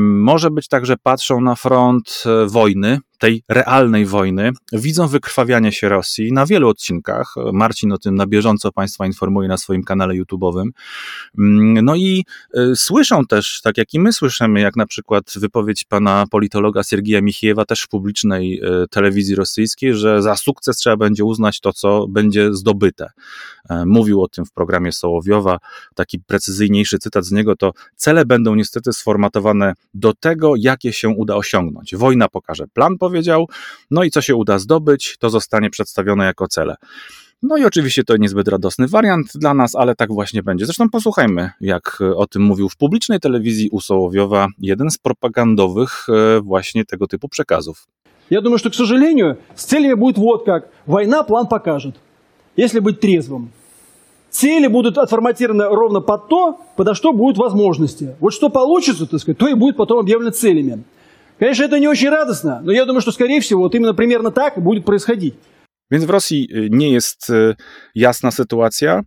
[0.00, 5.88] Może być tak, że patrzą na front e, wojny, tej realnej wojny, widzą wykrwawianie się
[5.88, 7.34] Rosji na wielu odcinkach.
[7.52, 10.68] Marcin o tym na bieżąco Państwa informuje na swoim kanale YouTube'owym.
[11.38, 12.24] Mm, no i
[12.56, 17.22] y, słyszą też, tak jak i my słyszymy, jak na przykład wypowiedź pana politologa Siergija
[17.22, 22.06] Michiewa też w publicznej y, telewizji rosyjskiej, że za sukces trzeba będzie uznać to, co
[22.08, 23.10] będzie zdobyte.
[23.70, 25.58] E, mówił o tym w programie Sołowiowa.
[25.94, 31.36] Taki precyzyjniejszy cytat z niego to cele będą niestety sformatowane do tego, jakie się uda
[31.36, 31.96] osiągnąć.
[31.96, 33.47] Wojna pokaże plan, powiedział,
[33.91, 36.75] no i co się uda zdobyć, to zostanie przedstawione jako cele.
[37.43, 40.65] No i oczywiście to niezbyt radosny wariant dla nas, ale tak właśnie będzie.
[40.65, 46.85] Zresztą posłuchajmy, jak o tym mówił w publicznej telewizji Usołowiowa jeden z propagandowych e, właśnie
[46.85, 47.87] tego typu przekazów.
[48.29, 50.69] Ja думаю, что, к сожалению, с целями будет вот как.
[50.85, 51.95] Война план покажет,
[52.57, 53.49] если быть трезвым.
[54.29, 58.15] Цели будут отформатированы ровно под то, подо что будут возможности.
[58.19, 60.83] Вот что получится, так сказать, то и будет потом объявлено целями.
[61.38, 64.62] Конечно, это не очень радостно, но я думаю, что, скорее всего, вот именно примерно так
[64.62, 65.34] будет происходить.
[65.90, 67.56] W Rosji y, nie jest y,
[67.94, 69.02] jasna sytuacja.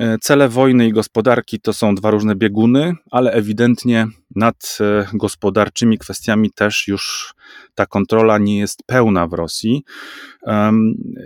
[0.00, 4.78] Y, cele wojny i gospodarki to są dwa różne bieguny, ale ewidentnie nad
[5.14, 7.34] gospodarczymi kwestiami też już
[7.74, 9.84] ta kontrola nie jest pełna w Rosji.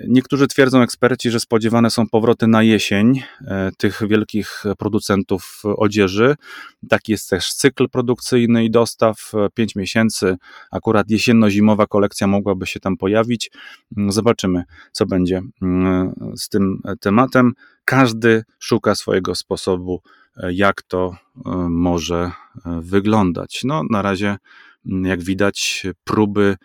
[0.09, 6.35] Niektórzy twierdzą, eksperci, że spodziewane są powroty na jesień e, tych wielkich producentów odzieży.
[6.89, 9.33] Taki jest też cykl produkcyjny i dostaw.
[9.55, 10.37] Pięć miesięcy,
[10.71, 13.51] akurat jesienno-zimowa kolekcja mogłaby się tam pojawić.
[13.97, 17.53] Mm, zobaczymy, co będzie mm, z tym tematem.
[17.87, 20.03] Każdy szuka swojego sposobu,
[20.37, 22.31] e, jak to e, może
[22.81, 23.61] wyglądać.
[23.65, 24.37] No, na razie
[24.85, 26.57] jak widać, próby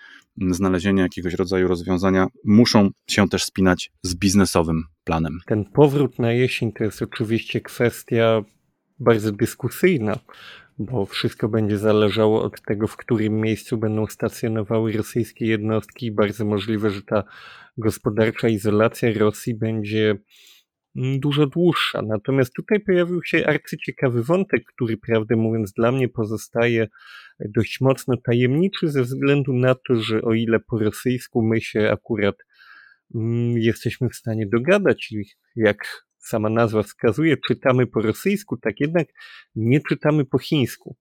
[0.52, 5.40] znalezienia jakiegoś rodzaju rozwiązania muszą się też spinać z biznesowym planem.
[5.46, 8.42] Ten powrót na jesień to jest oczywiście kwestia
[9.00, 10.20] bardzo dyskusyjna,
[10.78, 16.46] bo wszystko będzie zależało od tego, w którym miejscu będą stacjonowały rosyjskie jednostki i bardzo
[16.46, 17.24] możliwe, że ta
[17.78, 20.18] gospodarcza izolacja Rosji będzie
[20.96, 22.02] dużo dłuższa.
[22.02, 26.88] Natomiast tutaj pojawił się arcyciekawy wątek, który prawdę mówiąc dla mnie pozostaje
[27.40, 32.36] dość mocno tajemniczy ze względu na to, że o ile po rosyjsku my się akurat
[33.16, 35.14] mm, jesteśmy w stanie dogadać
[35.56, 39.08] jak sama nazwa wskazuje, czytamy po rosyjsku, tak jednak
[39.56, 40.98] nie czytamy po chińsku.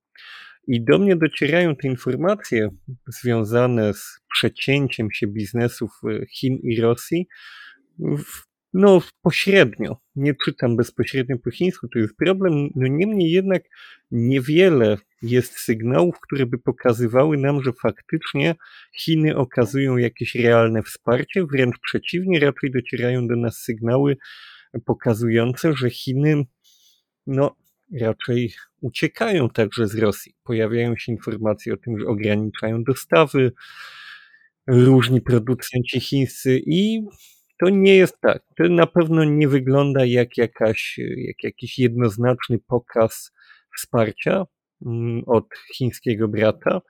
[0.67, 2.69] I do mnie docierają te informacje
[3.07, 7.27] związane z przecięciem się biznesów e, Chin i Rosji
[7.99, 9.97] w no, pośrednio.
[10.17, 12.69] Nie czytam bezpośrednio po chińsku, to jest problem.
[12.75, 13.63] No niemniej jednak
[14.11, 18.55] niewiele jest sygnałów, które by pokazywały nam, że faktycznie
[18.99, 21.47] Chiny okazują jakieś realne wsparcie.
[21.47, 24.17] Wręcz przeciwnie, raczej docierają do nas sygnały
[24.85, 26.45] pokazujące, że Chiny,
[27.27, 27.57] no,
[28.01, 30.35] raczej uciekają także z Rosji.
[30.45, 33.53] Pojawiają się informacje o tym, że ograniczają dostawy
[34.67, 37.03] różni producenci chińscy i
[37.61, 38.43] to nie jest tak.
[38.57, 43.33] To na pewno nie wygląda jak, jakaś, jak jakiś jednoznaczny pokaz
[43.77, 44.45] wsparcia
[44.87, 45.47] mm, od
[45.77, 46.81] chińskiego brata.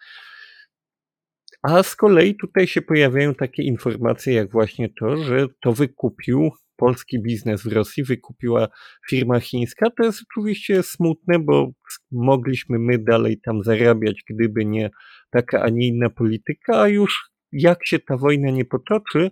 [1.62, 7.22] A z kolei tutaj się pojawiają takie informacje, jak właśnie to, że to wykupił polski
[7.22, 8.68] biznes w Rosji, wykupiła
[9.10, 9.90] firma chińska.
[9.90, 11.70] To jest oczywiście smutne, bo
[12.12, 14.90] mogliśmy my dalej tam zarabiać, gdyby nie
[15.30, 19.30] taka, a nie inna polityka, a już jak się ta wojna nie potoczy,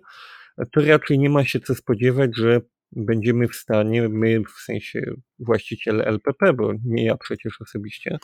[0.65, 5.01] to raczej nie ma się co spodziewać, że będziemy w stanie, my w sensie
[5.39, 8.17] właściciele LPP, bo nie ja przecież osobiście.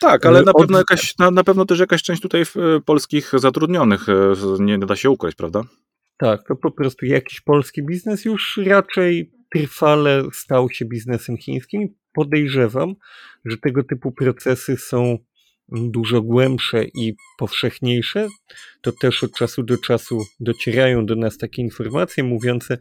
[0.00, 4.08] Tak, ale na pewno, jakaś, na, na pewno też jakaś część tutaj e, polskich zatrudnionych
[4.08, 5.62] e, nie da się ukryć, prawda?
[6.18, 11.94] Tak, to po prostu jakiś polski biznes już raczej trwale stał się biznesem chińskim.
[12.12, 12.94] Podejrzewam,
[13.44, 15.18] że tego typu procesy są
[15.72, 18.28] dużo głębsze i powszechniejsze,
[18.80, 22.78] to też od czasu do czasu docierają do nas takie informacje mówiące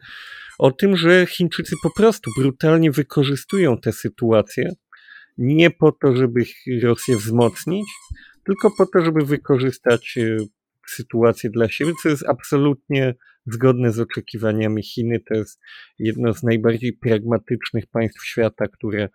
[0.60, 4.72] o tym, że Chińczycy po prostu brutalnie wykorzystują tę sytuację,
[5.38, 6.44] nie po to, żeby
[6.84, 7.88] Rosję wzmocnić,
[8.46, 10.38] tylko po to, żeby wykorzystać e,
[10.88, 13.16] sytuację dla siebie, co jest absolutnie
[13.46, 15.20] zgodne z oczekiwaniami Chiny.
[15.20, 15.60] To jest
[16.00, 19.10] jedno z najbardziej pragmatycznych państw świata, które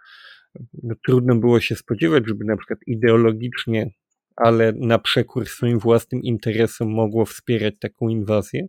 [1.07, 3.91] trudno było się spodziewać, żeby na przykład ideologicznie,
[4.37, 8.67] ale na przekór swoim własnym interesom mogło wspierać taką inwazję.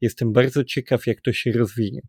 [0.00, 2.00] Jestem bardzo ciekaw, jak to się rozwinie.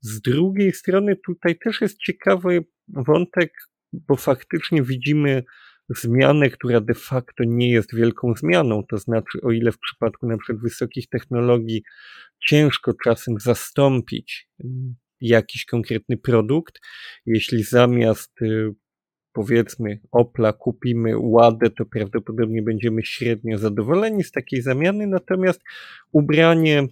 [0.00, 3.52] Z drugiej strony, tutaj też jest ciekawy wątek,
[3.92, 5.42] bo faktycznie widzimy
[5.88, 8.82] zmianę, która de facto nie jest wielką zmianą.
[8.90, 11.82] To znaczy, o ile w przypadku na przykład wysokich technologii
[12.46, 16.80] ciężko czasem zastąpić mm, jakiś konkretny produkt,
[17.26, 18.74] jeśli zamiast y,
[19.32, 25.60] powiedzmy Opla kupimy Ładę, to prawdopodobnie będziemy średnio zadowoleni z takiej zamiany, natomiast
[26.12, 26.86] ubranie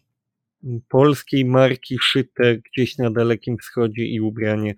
[0.88, 4.74] polskiej marki szyte gdzieś na Dalekim Wschodzie i ubranie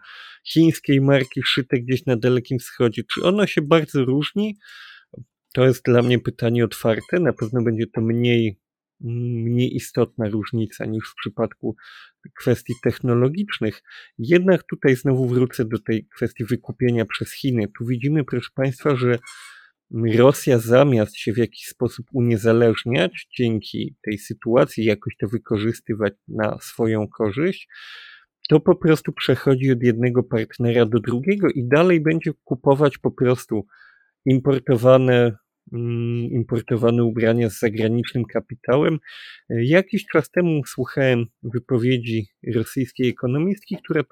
[0.53, 3.03] chińskiej marki szyte gdzieś na Dalekim Wschodzie.
[3.15, 4.57] Czy ono się bardzo różni?
[5.55, 7.21] To jest dla mnie pytanie otwarte.
[7.21, 8.59] Na pewno będzie to mniej,
[9.01, 11.77] mniej istotna różnica niż w przypadku
[12.39, 13.83] kwestii technologicznych.
[14.19, 17.69] Jednak tutaj znowu wrócę do tej kwestii wykupienia przez Chiny.
[17.79, 19.19] Tu widzimy, proszę Państwa, że
[20.17, 27.09] Rosja zamiast się w jakiś sposób uniezależniać dzięki tej sytuacji, jakoś to wykorzystywać na swoją
[27.09, 27.69] korzyść,
[28.49, 33.67] to po prostu przechodzi od jednego partnera do drugiego i dalej będzie kupować po prostu
[34.25, 35.37] importowane,
[36.31, 38.99] importowane ubrania z zagranicznym kapitałem.
[39.49, 44.03] Jakiś czas temu słuchałem wypowiedzi rosyjskiej ekonomistki, która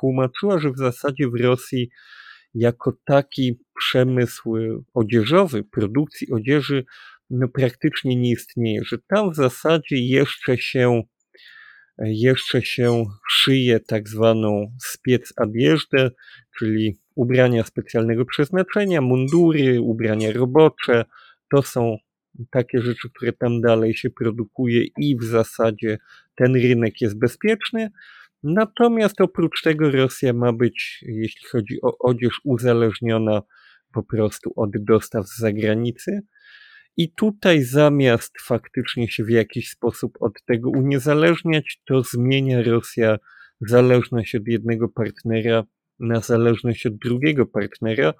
[0.00, 1.88] tłumaczyła, że w zasadzie w Rosji
[2.54, 4.54] jako taki przemysł
[4.94, 6.84] odzieżowy, produkcji odzieży,
[7.30, 11.02] no praktycznie nie istnieje, że tam w zasadzie jeszcze się,
[11.98, 16.10] jeszcze się szyje tak zwaną spiec adjeżdę,
[16.58, 21.04] czyli ubrania specjalnego przeznaczenia, mundury, ubrania robocze,
[21.50, 21.96] to są
[22.50, 25.98] takie rzeczy, które tam dalej się produkuje i w zasadzie
[26.34, 27.90] ten rynek jest bezpieczny,
[28.42, 33.42] Natomiast oprócz tego Rosja ma być, jeśli chodzi o odzież, uzależniona
[33.92, 36.20] po prostu od dostaw z zagranicy.
[36.96, 43.18] I tutaj zamiast faktycznie się w jakiś sposób od tego uniezależniać, to zmienia Rosja
[43.60, 45.64] zależność od jednego partnera
[46.00, 48.14] na zależność od drugiego partnera.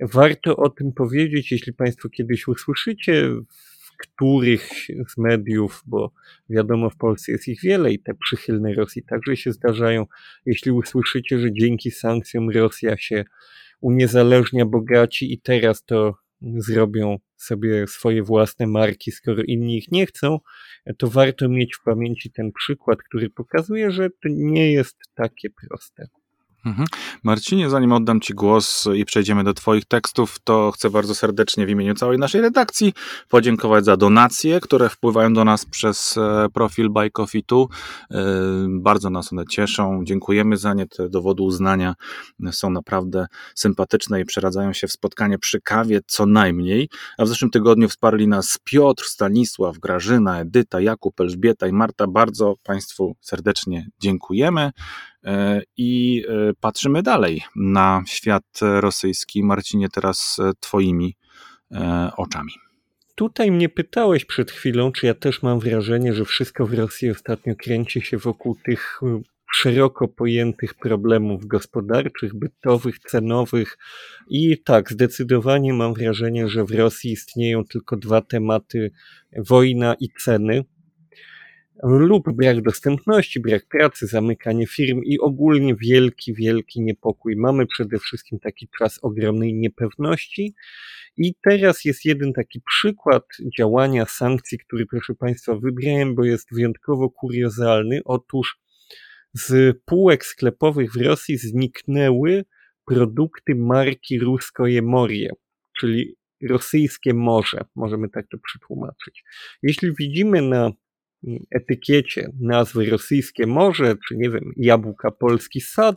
[0.00, 3.30] Warto o tym powiedzieć, jeśli Państwo kiedyś usłyszycie
[3.98, 4.70] których
[5.08, 6.12] z mediów, bo
[6.50, 10.06] wiadomo, w Polsce jest ich wiele i te przychylne Rosji także się zdarzają.
[10.46, 13.24] Jeśli usłyszycie, że dzięki sankcjom Rosja się
[13.80, 16.14] uniezależnia, bogaci i teraz to
[16.56, 20.38] zrobią sobie swoje własne marki, skoro inni ich nie chcą,
[20.98, 26.08] to warto mieć w pamięci ten przykład, który pokazuje, że to nie jest takie proste.
[26.66, 26.88] Mhm.
[27.22, 31.70] Marcinie, zanim oddam Ci głos i przejdziemy do Twoich tekstów, to chcę bardzo serdecznie w
[31.70, 32.92] imieniu całej naszej redakcji
[33.28, 37.44] podziękować za donacje, które wpływają do nas przez e, profil Buy Coffee.
[38.10, 38.24] E,
[38.68, 40.00] bardzo nas one cieszą.
[40.04, 40.86] Dziękujemy za nie.
[40.86, 41.94] Te dowody uznania
[42.52, 46.88] są naprawdę sympatyczne i przeradzają się w spotkanie przy kawie co najmniej.
[47.18, 52.06] A w zeszłym tygodniu wsparli nas Piotr, Stanisław, Grażyna, Edyta, Jakub, Elżbieta i Marta.
[52.06, 54.70] Bardzo Państwu serdecznie dziękujemy.
[55.24, 59.44] E, i e, patrzymy dalej na świat rosyjski.
[59.44, 61.16] Marcinie, teraz e, Twoimi
[62.16, 62.52] oczami.
[63.14, 67.54] Tutaj mnie pytałeś przed chwilą, czy ja też mam wrażenie, że wszystko w Rosji ostatnio
[67.56, 69.00] kręci się wokół tych
[69.52, 73.78] szeroko pojętych problemów gospodarczych, bytowych, cenowych.
[74.30, 78.90] I tak, zdecydowanie mam wrażenie, że w Rosji istnieją tylko dwa tematy:
[79.36, 80.64] wojna i ceny
[81.82, 87.36] lub brak dostępności, brak pracy, zamykanie firm i ogólnie wielki, wielki niepokój.
[87.36, 90.54] Mamy przede wszystkim taki czas ogromnej niepewności.
[91.16, 93.24] I teraz jest jeden taki przykład
[93.58, 98.00] działania sankcji, który, proszę Państwa, wybrałem, bo jest wyjątkowo kuriozalny.
[98.04, 98.58] Otóż
[99.34, 102.44] z półek sklepowych w Rosji zniknęły
[102.86, 105.30] produkty marki Ruskoje Morie,
[105.80, 106.16] czyli
[106.48, 109.24] rosyjskie morze, możemy tak to przetłumaczyć.
[109.62, 110.72] Jeśli widzimy na
[111.50, 115.96] etykiecie nazwy rosyjskie morze, czy nie wiem, jabłka polski sad,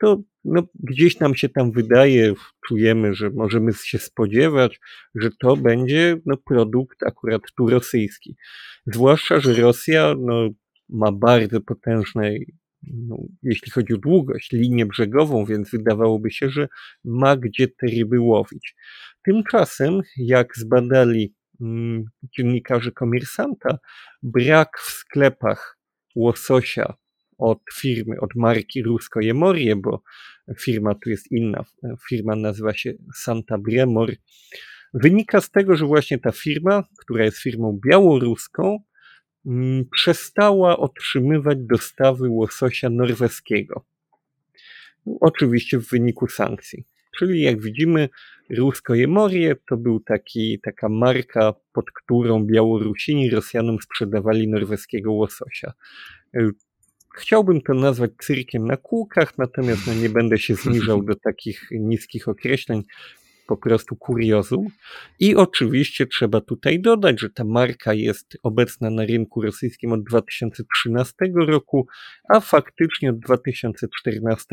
[0.00, 2.34] to no, gdzieś nam się tam wydaje,
[2.66, 4.80] czujemy, że możemy się spodziewać,
[5.14, 8.36] że to będzie no, produkt akurat tu rosyjski.
[8.86, 10.48] Zwłaszcza, że Rosja no,
[10.88, 12.34] ma bardzo potężne,
[12.82, 16.68] no, jeśli chodzi o długość, linię brzegową, więc wydawałoby się, że
[17.04, 18.74] ma gdzie te ryby łowić.
[19.24, 23.78] tymczasem, jak zbadali mm, dziennikarze Komersanta,
[24.22, 25.78] brak w sklepach
[26.14, 26.94] łososia
[27.38, 30.02] od firmy, od marki Rusko Jemorie, bo
[30.58, 31.64] firma tu jest inna,
[32.08, 34.12] firma nazywa się Santa Bremor,
[34.94, 38.78] wynika z tego, że właśnie ta firma, która jest firmą białoruską,
[39.46, 43.84] mm, przestała otrzymywać dostawy łososia norweskiego.
[45.20, 46.84] Oczywiście w wyniku sankcji.
[47.18, 48.08] Czyli jak widzimy,
[48.50, 55.72] Rusko Jemorie to był taki, taka marka, pod którą Białorusini Rosjanom sprzedawali norweskiego łososia.
[57.16, 62.28] Chciałbym to nazwać cyrkiem na kółkach, natomiast no nie będę się zniżał do takich niskich
[62.28, 62.82] określeń,
[63.46, 64.66] po prostu kuriozum.
[65.20, 71.14] I oczywiście trzeba tutaj dodać, że ta marka jest obecna na rynku rosyjskim od 2013
[71.36, 71.86] roku,
[72.34, 74.46] a faktycznie od 2014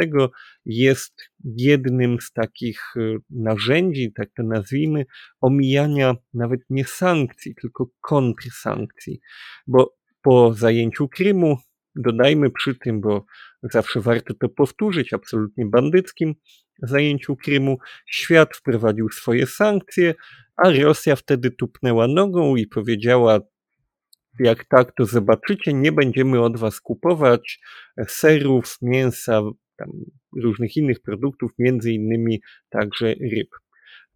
[0.65, 1.13] jest
[1.57, 5.05] jednym z takich y, narzędzi, tak to nazwijmy,
[5.41, 9.19] omijania nawet nie sankcji, tylko kontrsankcji.
[9.67, 11.57] Bo po zajęciu Krymu
[11.95, 13.25] Dodajmy przy tym, bo
[13.63, 16.35] zawsze warto to powtórzyć, absolutnie bandyckim
[16.83, 20.15] zajęciu Krymu, świat wprowadził swoje sankcje,
[20.57, 23.39] a Rosja wtedy tupnęła nogą i powiedziała,
[24.39, 27.59] jak tak, to zobaczycie, nie będziemy od was kupować
[28.07, 29.41] serów, mięsa,
[30.37, 33.49] różnych innych produktów, między innymi także ryb.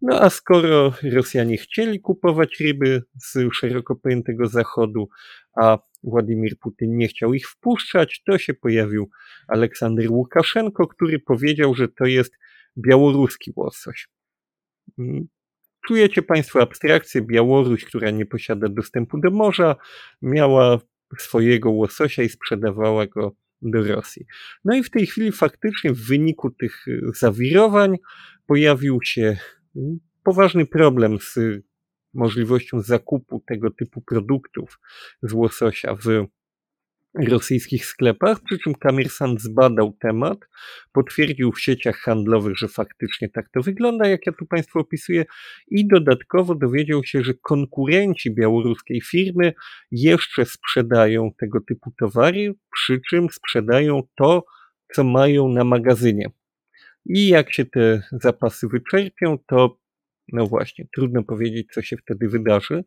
[0.02, 5.08] No a skoro Rosjanie chcieli kupować ryby z szeroko pojętego Zachodu,
[5.56, 9.10] a Władimir Putin nie chciał ich wpuszczać, to się pojawił
[9.48, 12.32] Aleksander Łukaszenko, który powiedział, że to jest
[12.78, 14.08] białoruski łosoś.
[14.98, 15.28] Mm,
[15.86, 17.22] czujecie Państwo abstrakcję?
[17.22, 19.76] Białoruś, która nie posiada dostępu do morza,
[20.22, 20.80] miała
[21.18, 24.26] swojego łososia i sprzedawała go do Rosji.
[24.64, 26.84] No i w tej chwili faktycznie w wyniku tych
[27.14, 27.96] zawirowań
[28.46, 29.36] pojawił się
[30.22, 31.38] poważny problem z
[32.14, 34.78] możliwością zakupu tego typu produktów
[35.22, 36.26] z łososia w
[37.28, 40.38] rosyjskich sklepach, przy czym Kamirsan zbadał temat,
[40.92, 45.24] potwierdził w sieciach handlowych, że faktycznie tak to wygląda, jak ja tu Państwu opisuję,
[45.68, 49.52] i dodatkowo dowiedział się, że konkurenci białoruskiej firmy
[49.90, 54.44] jeszcze sprzedają tego typu towary, przy czym sprzedają to,
[54.94, 56.30] co mają na magazynie.
[57.08, 59.78] I jak się te zapasy wyczerpią, to
[60.32, 62.84] no właśnie, trudno powiedzieć, co się wtedy wydarzy.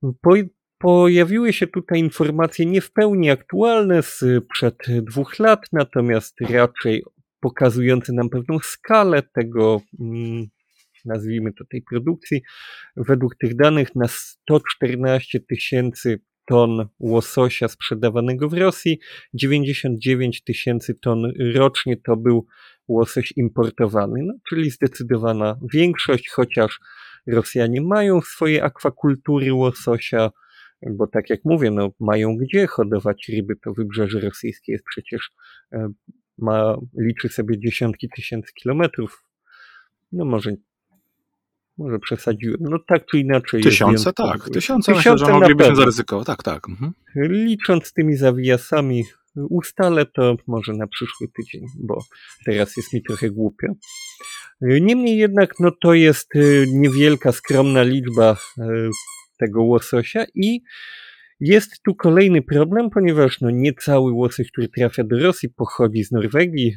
[0.00, 0.34] Po,
[0.78, 7.02] pojawiły się tutaj informacje nie w pełni aktualne sprzed dwóch lat, natomiast raczej
[7.40, 10.46] pokazujące nam pewną skalę tego, mm,
[11.04, 12.42] nazwijmy to tej produkcji.
[12.96, 18.98] Według tych danych na 114 tysięcy ton łososia sprzedawanego w Rosji,
[19.34, 22.46] 99 tysięcy ton rocznie to był
[22.90, 26.80] łosoś importowany, no, czyli zdecydowana większość, chociaż
[27.26, 30.30] Rosjanie mają swoje akwakultury łososia,
[30.90, 35.30] bo tak jak mówię, no, mają gdzie hodować ryby, to wybrzeże rosyjskie jest przecież,
[35.72, 35.88] e,
[36.38, 39.24] ma, liczy sobie dziesiątki tysięcy kilometrów,
[40.12, 40.54] no może
[41.78, 42.56] może przesadziłem.
[42.60, 43.62] No tak czy inaczej.
[43.62, 44.44] Tysiące, tak.
[44.44, 46.26] Tysiące, tysiące myślę, że moglibyśmy zaryzykować.
[46.26, 46.68] Tak, tak.
[46.68, 46.92] Mhm.
[47.16, 49.04] Licząc tymi zawijasami
[49.36, 51.98] ustalę to może na przyszły tydzień, bo
[52.44, 53.66] teraz jest mi trochę głupio.
[54.60, 58.62] Niemniej jednak, no to jest y, niewielka, skromna liczba y,
[59.38, 60.62] tego łososia i
[61.40, 66.12] jest tu kolejny problem, ponieważ no nie cały łosoś, który trafia do Rosji pochodzi z
[66.12, 66.76] Norwegii.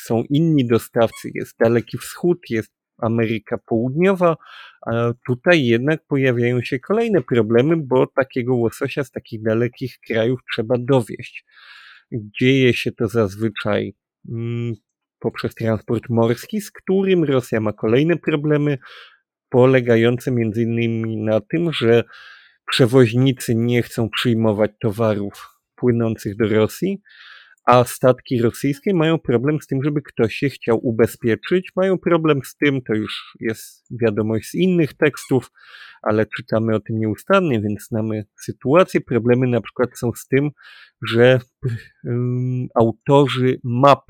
[0.00, 4.36] Są inni dostawcy, jest Daleki Wschód, jest Ameryka Południowa,
[5.26, 11.44] tutaj jednak pojawiają się kolejne problemy, bo takiego łososia z takich dalekich krajów trzeba dowieść.
[12.12, 13.94] Dzieje się to zazwyczaj
[14.28, 14.74] mm,
[15.18, 18.78] poprzez transport morski, z którym Rosja ma kolejne problemy,
[19.48, 22.04] polegające innymi na tym, że
[22.70, 27.02] przewoźnicy nie chcą przyjmować towarów płynących do Rosji,
[27.66, 31.72] a statki rosyjskie mają problem z tym, żeby ktoś się chciał ubezpieczyć.
[31.76, 35.50] Mają problem z tym, to już jest wiadomość z innych tekstów,
[36.02, 39.00] ale czytamy o tym nieustannie, więc znamy sytuację.
[39.00, 40.50] Problemy na przykład są z tym,
[41.08, 41.40] że
[42.04, 44.04] um, autorzy map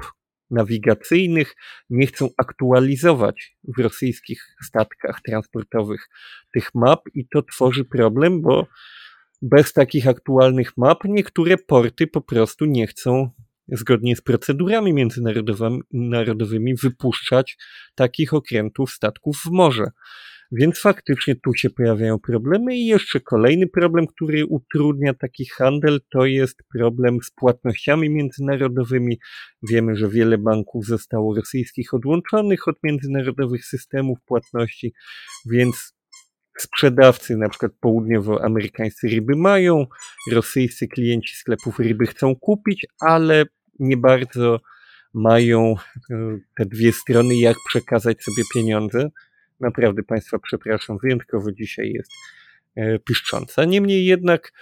[0.51, 1.55] nawigacyjnych
[1.91, 6.09] nie chcą aktualizować w rosyjskich statkach transportowych
[6.53, 8.67] tych map i to tworzy problem, bo
[9.43, 13.31] bez takich aktualnych map niektóre porty po prostu nie chcą
[13.69, 17.57] zgodnie z procedurami międzynarodowymi wypuszczać
[17.95, 19.87] takich okrętów statków w morze.
[20.53, 26.27] Więc faktycznie tu się pojawiają problemy i jeszcze kolejny problem, który utrudnia taki handel, to
[26.27, 29.19] jest problem z płatnościami międzynarodowymi.
[29.71, 34.93] Wiemy, że wiele banków zostało rosyjskich odłączonych od międzynarodowych systemów płatności,
[35.51, 35.94] więc
[36.59, 39.87] sprzedawcy, na przykład południowoamerykańscy ryby mają,
[40.33, 43.45] rosyjscy klienci sklepów ryby chcą kupić, ale
[43.79, 44.61] nie bardzo
[45.15, 45.75] mają
[46.11, 49.11] e, te dwie strony, jak przekazać sobie pieniądze.
[49.61, 52.11] Naprawdę Państwa przepraszam, wyjątkowo dzisiaj jest
[52.77, 53.65] e, piszcząca.
[53.65, 54.53] Niemniej jednak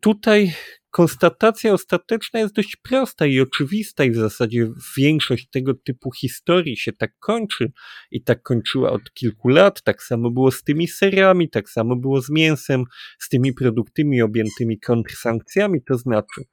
[0.00, 0.52] tutaj
[0.90, 6.92] konstatacja ostateczna jest dość prosta i oczywista i w zasadzie większość tego typu historii się
[6.92, 7.72] tak kończy
[8.10, 9.82] i tak kończyła od kilku lat.
[9.82, 12.84] Tak samo było z tymi serami, tak samo było z mięsem,
[13.18, 16.44] z tymi produktami objętymi kontrsankcjami, to znaczy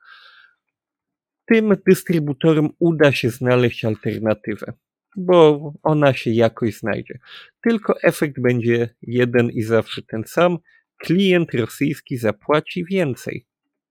[1.46, 4.74] tym dystrybutorom uda się znaleźć alternatywę,
[5.18, 7.20] bo ona się jakoś znajdzie.
[7.64, 10.58] Tylko efekt będzie jeden i zawsze ten sam.
[10.98, 13.46] Klient rosyjski zapłaci więcej.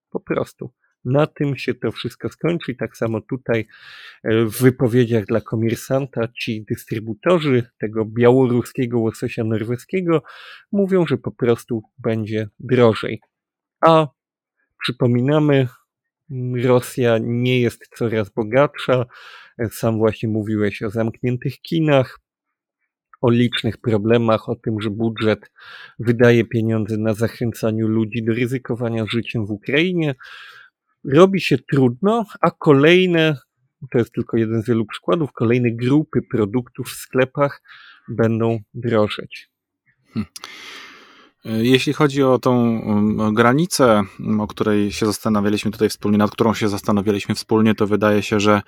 [0.09, 0.73] Po prostu.
[1.05, 2.75] Na tym się to wszystko skończy.
[2.75, 3.67] Tak samo tutaj
[4.23, 10.23] e, w wypowiedziach dla komersanta ci dystrybutorzy tego białoruskiego łososia norweskiego
[10.71, 13.21] mówią, że po prostu będzie drożej.
[13.81, 14.07] A
[14.83, 15.67] przypominamy,
[16.63, 19.05] Rosja nie jest coraz bogatsza.
[19.71, 22.19] Sam właśnie mówiłeś o zamkniętych kinach,
[23.25, 25.51] o licznych problemach, o tym, że budżet
[25.99, 30.15] wydaje pieniądze na zachęcaniu ludzi do ryzykowania życiem w Ukrainie.
[31.03, 33.37] Robi się trudno, a kolejne,
[33.91, 37.61] to jest tylko jeden z wielu przykładów, kolejne grupy produktów w sklepach
[38.09, 39.49] będą drożeć.
[40.13, 40.31] Hmm.
[41.45, 42.81] Jeśli chodzi o tą
[43.33, 44.03] granicę,
[44.39, 48.61] o której się zastanawialiśmy tutaj wspólnie, nad którą się zastanawialiśmy wspólnie, to wydaje się, że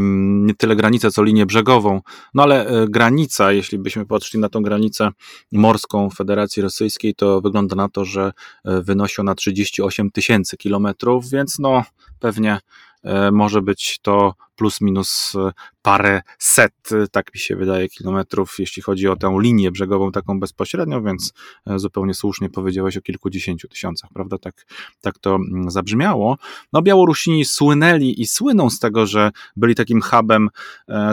[0.00, 2.00] nie tyle granicę, co linię brzegową.
[2.34, 5.10] No ale e, granica, jeśli byśmy patrzyli na tą granicę
[5.52, 8.32] morską Federacji Rosyjskiej, to wygląda na to, że
[8.64, 11.84] e, wynosi ona 38 tysięcy kilometrów, więc no
[12.20, 12.58] pewnie
[12.95, 12.95] E,
[13.32, 15.52] może być to plus minus e,
[15.82, 20.40] parę set, e, tak mi się wydaje, kilometrów, jeśli chodzi o tę linię brzegową taką
[20.40, 21.32] bezpośrednią, więc
[21.76, 24.38] zupełnie słusznie powiedziałeś o kilkudziesięciu tysiącach, prawda?
[24.38, 24.66] Tak,
[25.00, 26.36] tak to mm, zabrzmiało.
[26.72, 30.48] No Białorusini słynęli i słyną z tego, że byli takim hubem,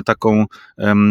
[0.05, 0.45] taką,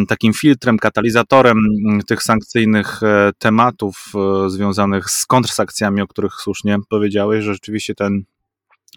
[0.08, 3.00] takim filtrem, katalizatorem mm, tych sankcyjnych
[3.38, 4.12] tematów
[4.46, 8.24] związanych z kontrsankcjami, o których słusznie powiedziałeś, że rzeczywiście ten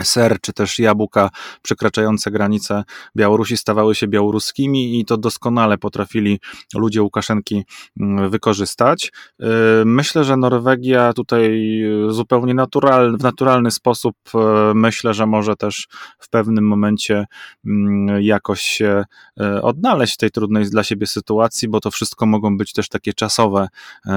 [0.03, 1.29] ser czy też jabłka
[1.61, 2.83] przekraczające granice
[3.15, 6.39] Białorusi stawały się białoruskimi i to doskonale potrafili
[6.75, 7.63] ludzie Łukaszenki
[7.99, 9.11] mm, wykorzystać.
[9.41, 9.45] Y,
[9.85, 11.61] myślę, że Norwegia tutaj
[12.09, 14.37] zupełnie naturalny, w naturalny sposób y,
[14.75, 15.87] myślę, że może też
[16.19, 17.25] w pewnym momencie
[17.65, 19.03] mm, jakoś się
[19.41, 23.13] y, odnaleźć w tej trudnej dla siebie sytuacji, bo to wszystko mogą być też takie
[23.13, 23.67] czasowe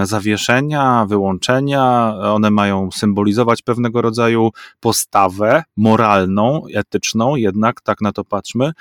[0.03, 2.15] zawieszenia, wyłączenia.
[2.23, 4.51] One mają symbolizować pewnego rodzaju
[4.81, 8.73] postawę, moralną, etyczną, jednak tak na to patrzmy.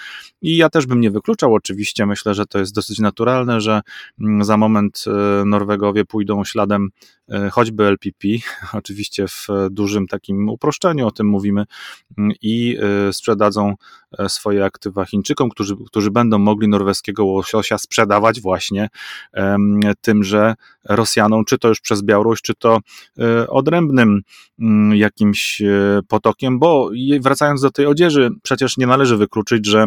[0.42, 3.82] I ja też bym nie wykluczał, oczywiście, myślę, że to jest dosyć naturalne, że
[4.22, 6.90] mm, za moment e, Norwegowie pójdą śladem
[7.30, 8.28] e, choćby LPP,
[8.80, 11.66] oczywiście w dużym takim uproszczeniu o tym mówimy,
[12.18, 13.76] mm, i e, sprzedadzą
[14.28, 18.90] swoje aktywa Chińczykom, którzy, którzy będą mogli norweskiego łosiosia sprzedawać właśnie
[20.02, 22.80] tymże Rosjanom, czy to już przez Białoruś, czy to
[23.48, 24.22] odrębnym
[24.60, 25.62] mm, jakimś
[26.08, 26.87] potokiem, bo
[27.22, 29.86] wracając do tej odzieży, przecież nie należy wykluczyć, że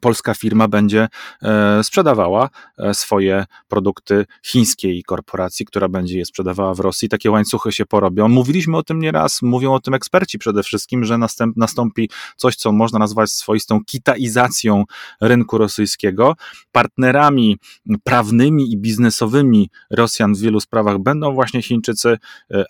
[0.00, 1.08] polska firma będzie
[1.42, 7.08] e, sprzedawała e, swoje produkty chińskiej korporacji, która będzie je sprzedawała w Rosji.
[7.08, 8.28] Takie łańcuchy się porobią.
[8.28, 12.72] Mówiliśmy o tym nieraz, mówią o tym eksperci przede wszystkim, że następ, nastąpi coś, co
[12.72, 14.84] można nazwać swoistą kitaizacją
[15.20, 16.36] rynku rosyjskiego.
[16.72, 17.58] Partnerami
[18.04, 22.18] prawnymi i biznesowymi Rosjan w wielu sprawach będą właśnie Chińczycy,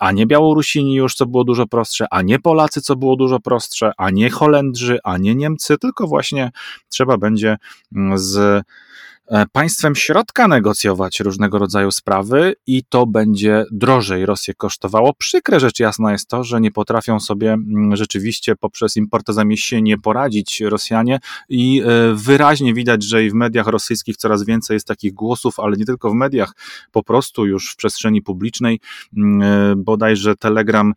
[0.01, 3.93] a nie Białorusini już, co było dużo prostsze, a nie Polacy, co było dużo prostsze,
[3.97, 6.51] a nie Holendrzy, a nie Niemcy, tylko właśnie
[6.89, 7.59] trzeba będzie
[7.97, 8.65] mm, z
[9.53, 15.15] państwem środka negocjować różnego rodzaju sprawy i to będzie drożej Rosję kosztowało.
[15.15, 21.19] Przykre rzecz jasna jest to, że nie potrafią sobie mm, rzeczywiście poprzez importozamiesienie poradzić Rosjanie
[21.49, 25.77] i e, wyraźnie widać, że i w mediach rosyjskich coraz więcej jest takich głosów, ale
[25.77, 26.53] nie tylko w mediach,
[26.91, 28.81] po prostu już w przestrzeni publicznej,
[29.17, 30.93] mm, e, bodajże telegram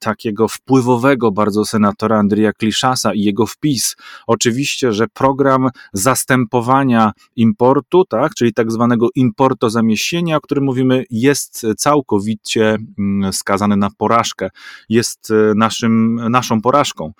[0.00, 3.96] takiego wpływowego bardzo senatora Andrija Kliszasa i jego wpis.
[4.26, 7.12] Oczywiście, że program zastępowania
[7.50, 14.48] importu, tak, czyli tak zwanego importozamiesienia, o którym mówimy, jest całkowicie mm, skazany na porażkę.
[14.88, 17.12] Jest e, naszym, naszą porażką.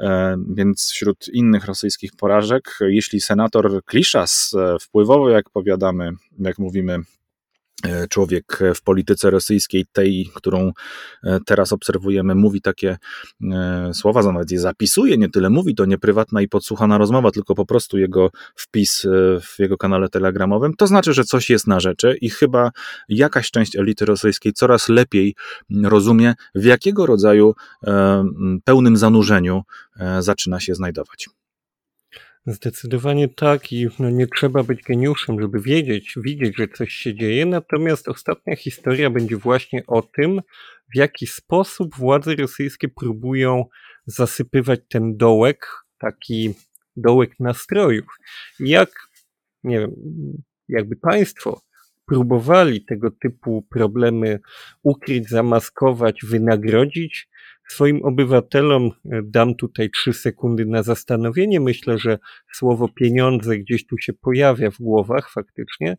[0.00, 6.98] E, więc wśród innych rosyjskich porażek, jeśli senator Kliszas e, wpływowo, jak powiadamy, jak mówimy,
[6.98, 7.25] E,
[8.10, 10.72] człowiek w polityce rosyjskiej, tej, którą
[11.24, 12.96] e, teraz obserwujemy, mówi takie
[13.52, 17.30] e, słowa, on nawet je zapisuje, nie tyle mówi, to nie prywatna i podsłuchana rozmowa,
[17.30, 19.06] tylko po prostu jego wpis
[19.42, 22.70] w jego kanale telegramowym, to znaczy, że coś jest na rzeczy i chyba
[23.08, 25.34] jakaś część elity rosyjskiej coraz lepiej
[25.84, 27.54] rozumie, w jakiego rodzaju
[28.64, 29.62] pełnym zanurzeniu
[30.20, 31.28] zaczyna się znajdować.
[32.46, 37.46] Zdecydowanie tak i no nie trzeba być geniuszem, żeby wiedzieć, widzieć, że coś się dzieje.
[37.46, 40.40] Natomiast ostatnia historia będzie właśnie o tym,
[40.94, 43.64] w jaki sposób władze rosyjskie próbują
[44.06, 45.66] zasypywać ten dołek,
[45.98, 46.54] taki
[46.96, 48.06] dołek nastrojów.
[48.60, 48.90] Jak,
[49.64, 49.90] nie wiem,
[50.68, 51.60] jakby państwo
[52.06, 54.40] próbowali tego typu problemy
[54.82, 57.28] ukryć, zamaskować, wynagrodzić,
[57.68, 61.60] Swoim obywatelom e, dam tutaj trzy sekundy na zastanowienie.
[61.60, 62.18] Myślę, że
[62.54, 65.96] słowo pieniądze gdzieś tu się pojawia w głowach faktycznie.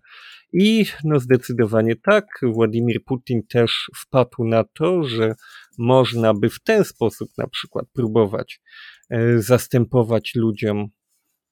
[0.54, 5.36] I no zdecydowanie tak, Władimir Putin też wpadł na to, że
[5.78, 8.62] można by w ten sposób na przykład próbować
[9.10, 10.88] e, zastępować ludziom,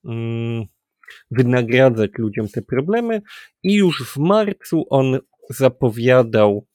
[0.05, 0.66] mm,
[1.32, 3.22] wynagradzać ludziom te problemy.
[3.63, 6.68] I już w marcu on zapowiadał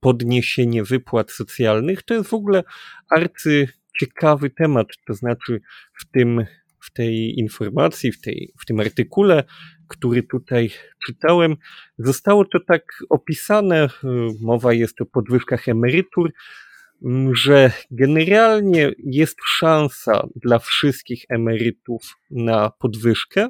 [0.00, 2.02] podniesienie wypłat socjalnych.
[2.02, 2.64] To jest w ogóle
[3.10, 3.68] arcy
[4.00, 5.60] ciekawy temat, to znaczy
[6.00, 6.46] w tym,
[6.80, 9.44] w tej informacji, w, tej, w tym artykule,
[9.88, 10.70] który tutaj
[11.06, 11.56] czytałem,
[11.98, 13.88] zostało to tak opisane,
[14.40, 16.32] mowa jest o podwyżkach emerytur,
[17.32, 23.48] że generalnie jest szansa dla wszystkich emerytów na podwyżkę,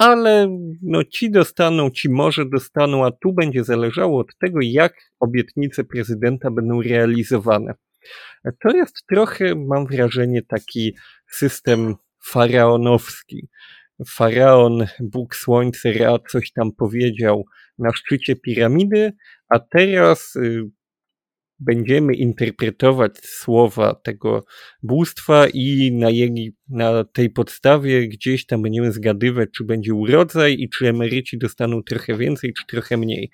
[0.00, 5.84] ale no ci dostaną, ci może dostaną, a tu będzie zależało od tego, jak obietnice
[5.84, 7.74] prezydenta będą realizowane.
[8.62, 10.94] To jest trochę, mam wrażenie, taki
[11.30, 11.94] system
[12.24, 13.48] faraonowski.
[14.08, 17.44] Faraon, Bóg Słońce, Ra coś tam powiedział
[17.78, 19.12] na szczycie piramidy,
[19.48, 20.62] a teraz y,
[21.60, 24.44] będziemy interpretować słowa tego
[24.82, 30.68] bóstwa i na, jej, na tej podstawie gdzieś tam będziemy zgadywać, czy będzie urodzaj i
[30.68, 33.30] czy emeryci dostaną trochę więcej, czy trochę mniej.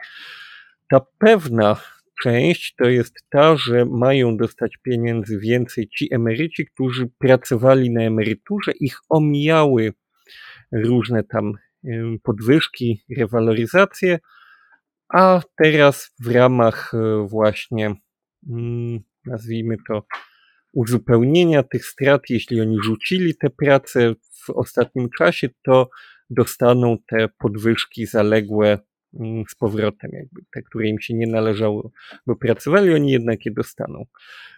[0.88, 1.76] Ta pewna
[2.22, 8.72] część to jest ta, że mają dostać pieniędzy więcej ci emeryci, którzy pracowali na emeryturze,
[8.80, 9.92] ich omijały
[10.72, 11.52] różne tam
[12.22, 14.18] podwyżki, rewaloryzacje,
[15.08, 17.94] a teraz w ramach e, właśnie
[19.26, 20.06] nazwijmy to,
[20.72, 25.90] uzupełnienia tych strat, jeśli oni rzucili te prace w ostatnim czasie, to
[26.30, 28.78] dostaną te podwyżki zaległe
[29.20, 31.90] mm, z powrotem, jakby te, które im się nie należało,
[32.26, 34.04] bo pracowali, oni jednak je dostaną.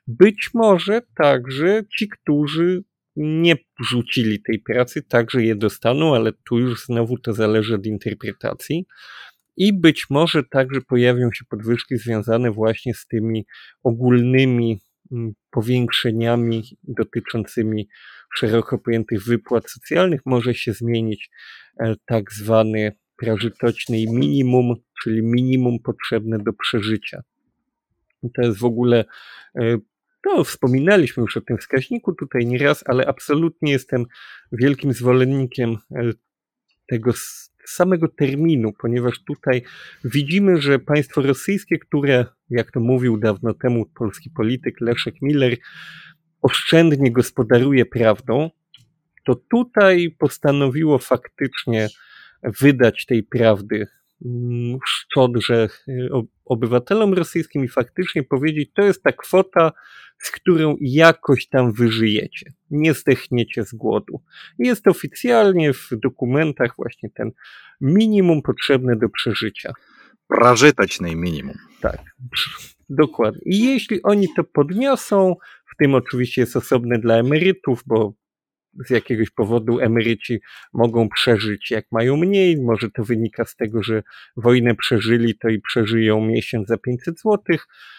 [0.07, 2.85] Być może także ci, którzy
[3.17, 3.57] nie
[3.91, 8.87] rzucili tej pracy, także je dostaną, ale tu już znowu to zależy od interpretacji
[9.59, 13.47] i być może także pojawią się podwyżki związane właśnie z tymi
[13.83, 14.81] ogólnymi
[15.13, 17.89] mm, powiększeniami dotyczącymi
[18.35, 20.21] szeroko pojętych wypłat socjalnych.
[20.27, 21.31] Może się zmienić
[21.81, 27.23] e, tak zwany prażytoczny minimum, czyli minimum potrzebne do przeżycia.
[28.35, 29.05] To jest w ogóle,
[29.61, 29.79] e,
[30.27, 34.05] no, wspominaliśmy już o tym wskaźniku tutaj nieraz, ale absolutnie jestem
[34.53, 36.11] wielkim zwolennikiem e,
[36.87, 37.13] tego
[37.71, 39.63] samego terminu, ponieważ tutaj
[40.05, 45.57] widzimy, że państwo rosyjskie, które, jak to mówił dawno temu polski polityk Leszek Miller,
[46.43, 48.51] oszczędnie gospodaruje prawdą,
[49.25, 51.89] to tutaj postanowiło faktycznie
[52.43, 53.87] wydać tej prawdy
[54.25, 56.09] mm, szczodrze y,
[56.45, 59.73] obywatelom rosyjskim i faktycznie powiedzieć, to jest ta kwota,
[60.19, 62.53] z którą jakoś tam wyżyjecie.
[62.71, 64.23] Nie zdechniecie z głodu.
[64.59, 67.31] Jest oficjalnie w dokumentach właśnie ten
[67.81, 69.73] minimum potrzebne do przeżycia.
[70.29, 71.57] Prażytecznej minimum.
[71.81, 72.01] Tak,
[72.89, 73.41] dokładnie.
[73.45, 75.35] I jeśli oni to podniosą,
[75.73, 78.13] w tym oczywiście jest osobne dla emerytów, bo
[78.87, 80.41] z jakiegoś powodu emeryci
[80.73, 82.63] mogą przeżyć jak mają mniej.
[82.63, 84.03] Może to wynika z tego, że
[84.37, 87.39] wojnę przeżyli, to i przeżyją miesiąc za 500 zł,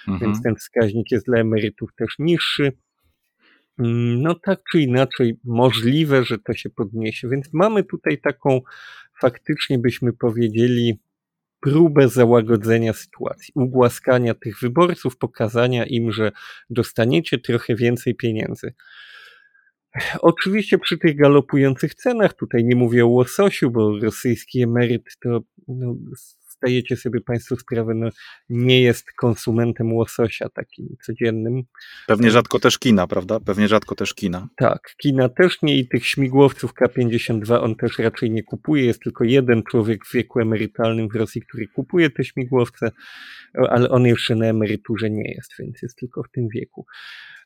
[0.08, 0.20] mhm.
[0.20, 2.72] więc ten wskaźnik jest dla emerytów też niższy.
[3.80, 7.30] Mm, no tak czy inaczej, możliwe, że to się podniesie.
[7.30, 8.62] Więc mamy tutaj taką
[9.22, 11.00] faktycznie byśmy powiedzieli
[11.62, 16.32] próbę załagodzenia sytuacji, ugłaskania tych wyborców, pokazania im, że
[16.70, 18.74] dostaniecie trochę więcej pieniędzy.
[20.22, 25.96] Oczywiście przy tych galopujących cenach, tutaj nie mówię o łososiu, bo rosyjski emeryt to no,
[26.60, 28.10] zdajecie sobie Państwo sprawę, no,
[28.50, 31.64] nie jest konsumentem łososia takim codziennym.
[32.08, 33.40] Pewnie rzadko też kina, prawda?
[33.40, 34.48] Pewnie rzadko też kina.
[34.58, 38.86] Tak, kina też nie i tych śmigłowców K-52 on też raczej nie kupuje.
[38.86, 42.92] Jest tylko jeden człowiek w wieku emerytalnym w Rosji, który kupuje te śmigłowce,
[43.70, 46.86] ale on jeszcze na emeryturze nie jest, więc jest tylko w tym wieku.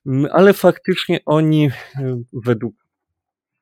[0.06, 1.72] Mm, ale faktycznie oni e,
[2.34, 2.76] według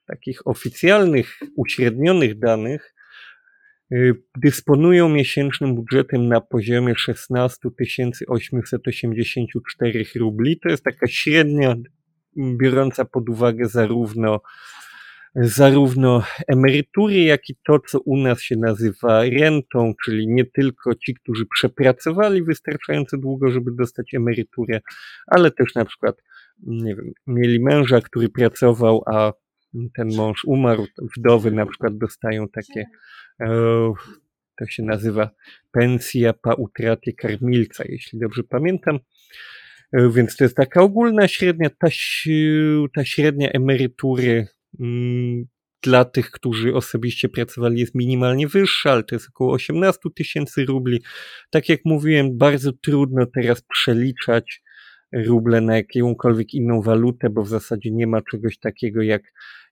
[0.06, 2.94] takich oficjalnych, uśrednionych danych
[4.38, 7.70] dysponują miesięcznym budżetem na poziomie 16
[8.28, 10.60] 884 rubli.
[10.60, 11.76] To jest taka średnia,
[12.38, 14.42] biorąca pod uwagę zarówno
[15.36, 21.14] zarówno emerytury, jak i to, co u nas się nazywa rentą, czyli nie tylko ci,
[21.14, 24.82] którzy przepracowali wystarczająco długo, żeby dostać emeryturę,
[25.28, 26.16] ale też na przykład,
[26.64, 29.34] nie wiem, mieli męża, który pracował, a
[29.96, 30.86] ten mąż umarł,
[31.18, 32.86] wdowy na przykład dostają takie,
[33.42, 33.48] e,
[34.60, 35.30] to się nazywa
[35.72, 39.00] pensja po utracie karmilca, jeśli dobrze pamiętam.
[39.94, 41.88] E, więc to jest taka ogólna średnia, ta,
[42.96, 44.48] ta średnia emerytury
[44.80, 45.46] mm,
[45.84, 51.02] dla tych, którzy osobiście pracowali, jest minimalnie wyższa, ale to jest około 18 tysięcy rubli.
[51.50, 54.62] Tak jak mówiłem, bardzo trudno teraz przeliczać
[55.14, 59.22] ruble na jakąkolwiek inną walutę, bo w zasadzie nie ma czegoś takiego jak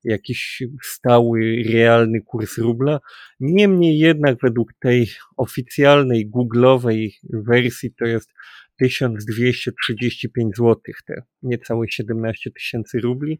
[0.04, 3.00] jakiś stały, realny kurs rubla.
[3.40, 8.30] Niemniej jednak według tej oficjalnej, googlowej wersji to jest
[8.80, 10.76] 1235 zł,
[11.08, 13.40] te niecałe 17 tysięcy rubli,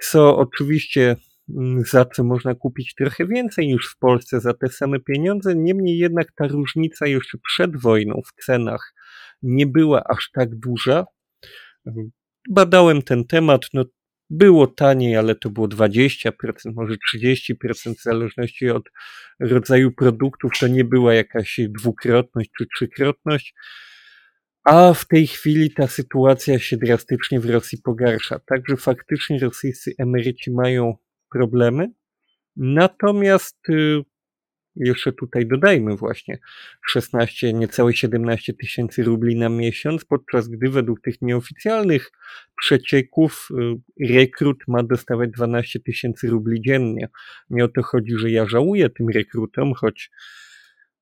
[0.00, 1.16] co oczywiście
[1.56, 5.54] mm, za co można kupić trochę więcej niż w Polsce za te same pieniądze.
[5.56, 8.94] Niemniej jednak ta różnica jeszcze przed wojną w cenach
[9.42, 11.04] nie była aż tak duża.
[12.48, 13.84] Badałem ten temat, no
[14.30, 16.30] było taniej, ale to było 20%,
[16.74, 18.84] może 30%, w zależności od
[19.40, 20.52] rodzaju produktów.
[20.60, 23.54] To nie była jakaś dwukrotność czy trzykrotność.
[24.64, 28.38] A w tej chwili ta sytuacja się drastycznie w Rosji pogarsza.
[28.38, 30.96] Także faktycznie rosyjscy emeryci mają
[31.32, 31.92] problemy.
[32.56, 34.02] Natomiast y,
[34.76, 36.38] jeszcze tutaj dodajmy właśnie
[36.86, 42.10] 16, niecałe 17 tysięcy rubli na miesiąc, podczas gdy według tych nieoficjalnych
[42.56, 43.48] przecieków
[44.00, 47.08] y, rekrut ma dostawać 12 tysięcy rubli dziennie.
[47.50, 50.10] Nie o to chodzi, że ja żałuję tym rekrutom, choć,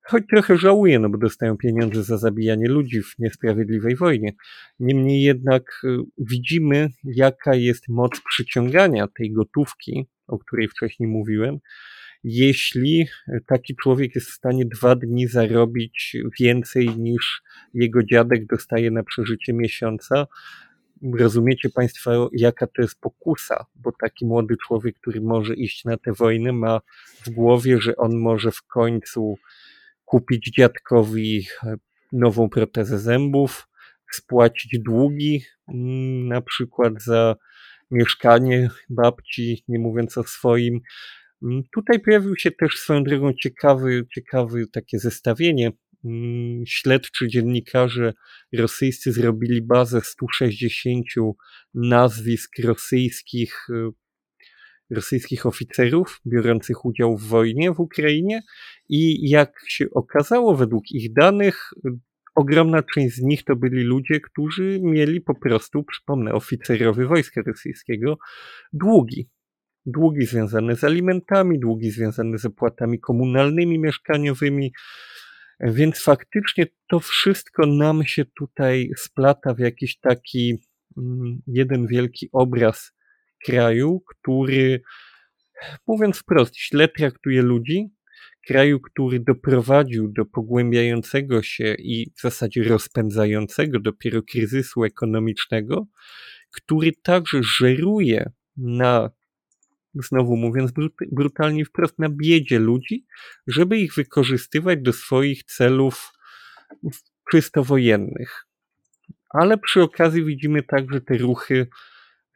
[0.01, 4.33] choć trochę żałuję, no bo dostają pieniądze za zabijanie ludzi w niesprawiedliwej wojnie.
[4.79, 11.59] Niemniej jednak y, widzimy, jaka jest moc przyciągania tej gotówki, o której wcześniej mówiłem,
[12.27, 13.07] jeśli
[13.45, 17.41] taki człowiek jest w stanie dwa dni zarobić więcej niż
[17.73, 20.27] jego dziadek dostaje na przeżycie miesiąca.
[21.19, 26.13] Rozumiecie Państwo, jaka to jest pokusa, bo taki młody człowiek, który może iść na tę
[26.13, 26.81] wojnę, ma
[27.25, 29.37] w głowie, że on może w końcu
[30.05, 31.47] kupić dziadkowi
[32.11, 33.67] nową protezę zębów,
[34.11, 37.35] spłacić długi, mm, na przykład za
[37.91, 40.81] mieszkanie babci, nie mówiąc o swoim,
[41.75, 45.71] tutaj pojawił się też swoją drogą ciekawy, ciekawy takie zestawienie.
[46.05, 48.13] Mm, śledczy dziennikarze
[48.53, 51.05] rosyjscy zrobili bazę 160
[51.73, 53.89] nazwisk rosyjskich, y,
[54.89, 58.41] rosyjskich oficerów biorących udział w wojnie w Ukrainie
[58.89, 61.69] i jak się okazało według ich danych,
[62.35, 68.17] ogromna część z nich to byli ludzie, którzy mieli po prostu, przypomnę, oficerowie wojska rosyjskiego
[68.73, 69.29] długi
[69.85, 74.73] długi związane z alimentami, długi związane z opłatami komunalnymi, mieszkaniowymi.
[75.59, 80.57] Więc faktycznie to wszystko nam się tutaj splata w jakiś taki
[80.97, 82.91] mm, jeden wielki obraz
[83.45, 84.81] kraju, który,
[85.87, 87.89] mówiąc wprost, źle traktuje ludzi,
[88.47, 95.87] kraju, który doprowadził do pogłębiającego się i w zasadzie rozpędzającego dopiero kryzysu ekonomicznego,
[96.51, 99.09] który także żeruje na
[100.03, 100.71] znowu mówiąc
[101.11, 103.05] brutalnie wprost, na biedzie ludzi,
[103.47, 106.11] żeby ich wykorzystywać do swoich celów
[107.31, 108.47] czysto wojennych.
[109.29, 111.67] Ale przy okazji widzimy także te ruchy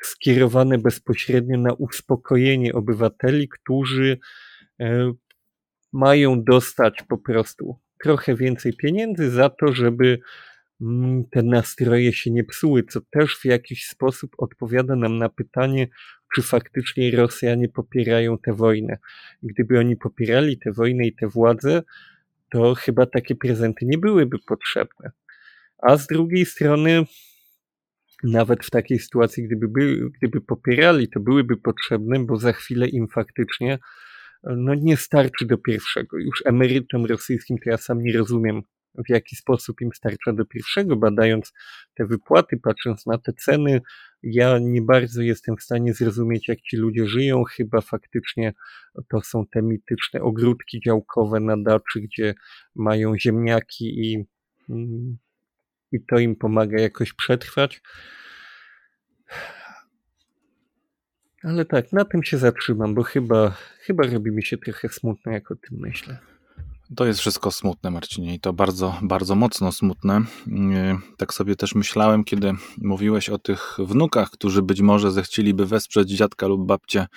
[0.03, 4.19] skierowane bezpośrednio na uspokojenie obywateli, którzy
[4.79, 5.13] e,
[5.93, 10.19] mają dostać po prostu trochę więcej pieniędzy za to, żeby
[10.81, 15.87] mm, te nastroje się nie psuły, co też w jakiś sposób odpowiada nam na pytanie,
[16.35, 18.97] czy faktycznie Rosjanie popierają tę wojnę.
[19.43, 21.83] Gdyby oni popierali tę wojnę i tę władzę,
[22.51, 25.11] to chyba takie prezenty nie byłyby potrzebne.
[25.77, 27.05] A z drugiej strony,
[28.23, 33.07] nawet w takiej sytuacji, gdyby, by, gdyby popierali, to byłyby potrzebne, bo za chwilę im
[33.07, 33.79] faktycznie
[34.43, 36.17] no nie starczy do pierwszego.
[36.17, 38.61] Już emerytom rosyjskim to ja sam nie rozumiem,
[38.95, 41.53] w jaki sposób im starcza do pierwszego, badając
[41.95, 43.81] te wypłaty, patrząc na te ceny,
[44.23, 47.43] ja nie bardzo jestem w stanie zrozumieć, jak ci ludzie żyją.
[47.43, 48.53] Chyba faktycznie
[49.09, 52.33] to są te mityczne ogródki działkowe na daczy, gdzie
[52.75, 54.25] mają ziemniaki i,
[55.91, 57.81] i to im pomaga jakoś przetrwać.
[61.43, 65.51] Ale tak, na tym się zatrzymam, bo chyba, chyba robi mi się trochę smutno, jak
[65.51, 66.17] o tym myślę.
[66.95, 70.21] To jest wszystko smutne, Marcinie, i to bardzo, bardzo mocno smutne.
[71.17, 76.47] Tak sobie też myślałem, kiedy mówiłeś o tych wnukach, którzy być może zechcieliby wesprzeć dziadka
[76.47, 77.07] lub babcię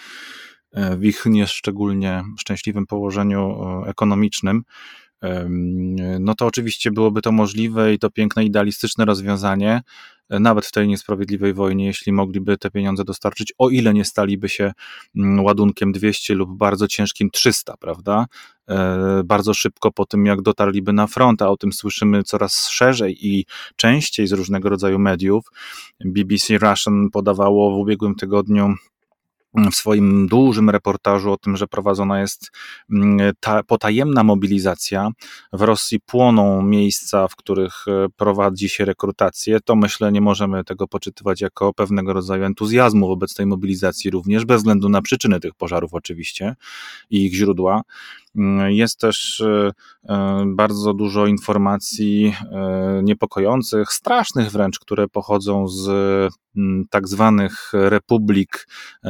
[0.73, 4.63] e, w ich nieszczególnie szczęśliwym położeniu e, ekonomicznym
[6.21, 9.81] no to oczywiście byłoby to możliwe i to piękne, idealistyczne rozwiązanie,
[10.41, 14.73] nawet w tej niesprawiedliwej wojnie, jeśli mogliby te pieniądze dostarczyć, o ile nie staliby się
[15.17, 18.27] mm, ładunkiem 200 lub bardzo ciężkim 300, prawda?
[18.69, 23.27] E, bardzo szybko po tym, jak dotarliby na front, a o tym słyszymy coraz szerzej
[23.27, 25.45] i częściej z różnego rodzaju mediów.
[26.05, 28.75] BBC Russian podawało w ubiegłym tygodniu
[29.55, 32.51] w swoim dużym reportażu o tym, że prowadzona jest
[32.93, 35.11] mm, ta potajemna mobilizacja.
[35.53, 39.61] W Rosji płoną miejsca, w których e, prowadzi się rekrutację.
[39.65, 44.57] To myślę, nie możemy tego poczytywać jako pewnego rodzaju entuzjazmu wobec tej mobilizacji również, bez
[44.57, 46.55] względu na przyczyny tych pożarów oczywiście
[47.11, 47.83] i ich źródła.
[48.37, 49.71] Mm, jest też e,
[50.09, 52.35] e, bardzo dużo informacji
[53.03, 55.89] niepokojących, strasznych wręcz, które pochodzą z
[56.57, 58.69] mm, tak zwanych republik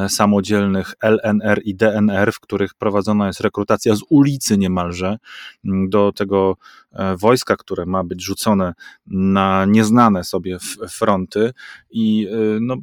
[0.09, 5.19] samodzielnych samodzielnych LNR i DNR, w których prowadzona jest rekrutacja z ulicy niemalże
[5.65, 6.82] mm, do tego e,
[7.19, 8.75] wojska, które ma być rzucone
[9.07, 10.59] na nieznane sobie
[10.91, 11.53] fronty
[11.91, 12.77] i e, no,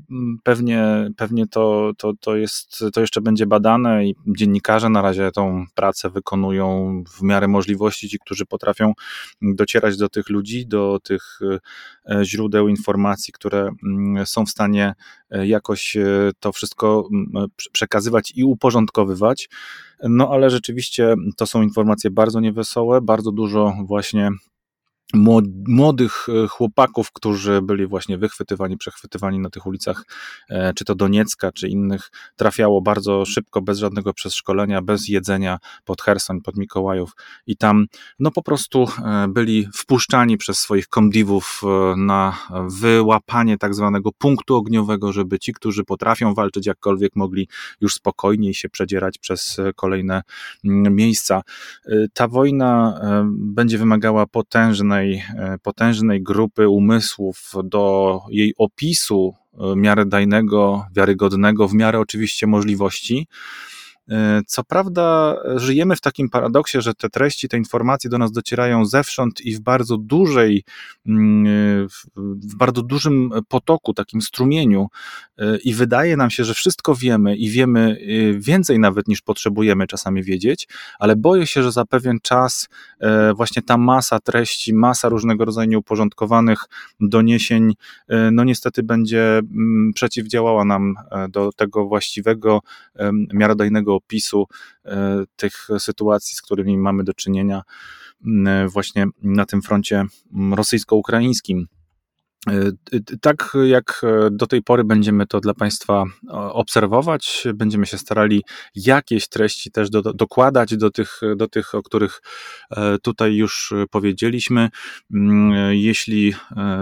[0.44, 5.66] pewnie, pewnie to, to, to, jest, to jeszcze będzie badane i dziennikarze na razie tą
[5.76, 8.94] pracę wykonują w miarę możliwości, ci, którzy potrafią
[9.42, 11.60] docierać do tych ludzi, do tych e,
[12.24, 14.94] źródeł informacji, które mm, są w stanie
[15.32, 15.98] jakoś
[16.40, 17.10] to wszystko
[17.72, 19.50] przekazywać i uporządkowywać.
[20.04, 24.32] No ale rzeczywiście to są informacje bardzo niewesołe, bardzo dużo właśnie
[25.14, 30.06] młodych e, chłopaków, którzy byli właśnie wychwytywani, przechwytywani na tych ulicach,
[30.50, 36.02] e, czy to Doniecka, czy innych, trafiało bardzo szybko, bez żadnego przeszkolenia, bez jedzenia pod
[36.02, 37.12] Herson, pod Mikołajów
[37.48, 37.86] i tam
[38.20, 41.62] no po prostu e, byli wpuszczani przez swoich komdiwów
[41.98, 42.38] na
[42.80, 47.48] wyłapanie tak zwanego punktu ogniowego, żeby ci, którzy potrafią walczyć jakkolwiek, mogli
[47.82, 50.22] już spokojniej się przedzierać przez kolejne
[50.64, 51.42] miejsca.
[52.14, 60.86] Ta wojna będzie wymagała potężnej potężnej, e, potężnej grupy umysłów do jej opisu e, miarodajnego,
[60.96, 63.28] wiarygodnego, w miarę oczywiście możliwości.
[64.10, 68.86] E, co prawda, żyjemy w takim paradoksie, że te treści, te informacje do nas docierają
[68.86, 70.64] zewsząd i w bardzo dużej,
[71.08, 71.88] mm,
[72.18, 74.88] w bardzo dużym potoku, takim strumieniu,
[75.38, 79.88] e, i wydaje nam się, że wszystko wiemy i wiemy e, więcej nawet niż potrzebujemy
[79.88, 80.68] czasami wiedzieć,
[81.00, 82.70] ale boję się, że za pewien czas
[83.36, 86.66] właśnie ta masa treści, masa różnego rodzaju nieuporządkowanych
[87.00, 87.74] doniesień,
[88.32, 90.96] no niestety będzie mm, przeciwdziałała nam
[91.30, 92.60] do tego właściwego,
[93.34, 94.46] miarodajnego opisu
[94.86, 97.62] e, tych sytuacji, z którymi mamy do czynienia
[98.68, 100.06] właśnie na tym froncie
[100.52, 101.68] rosyjsko-ukraińskim.
[102.48, 102.72] E,
[103.22, 108.44] tak jak e, do tej pory będziemy to dla Państwa obserwować, będziemy się starali
[108.76, 112.22] jakieś treści też do, dokładać do tych, do tych, o których
[112.72, 114.70] e, tutaj już powiedzieliśmy.
[115.14, 116.34] Mm, jeśli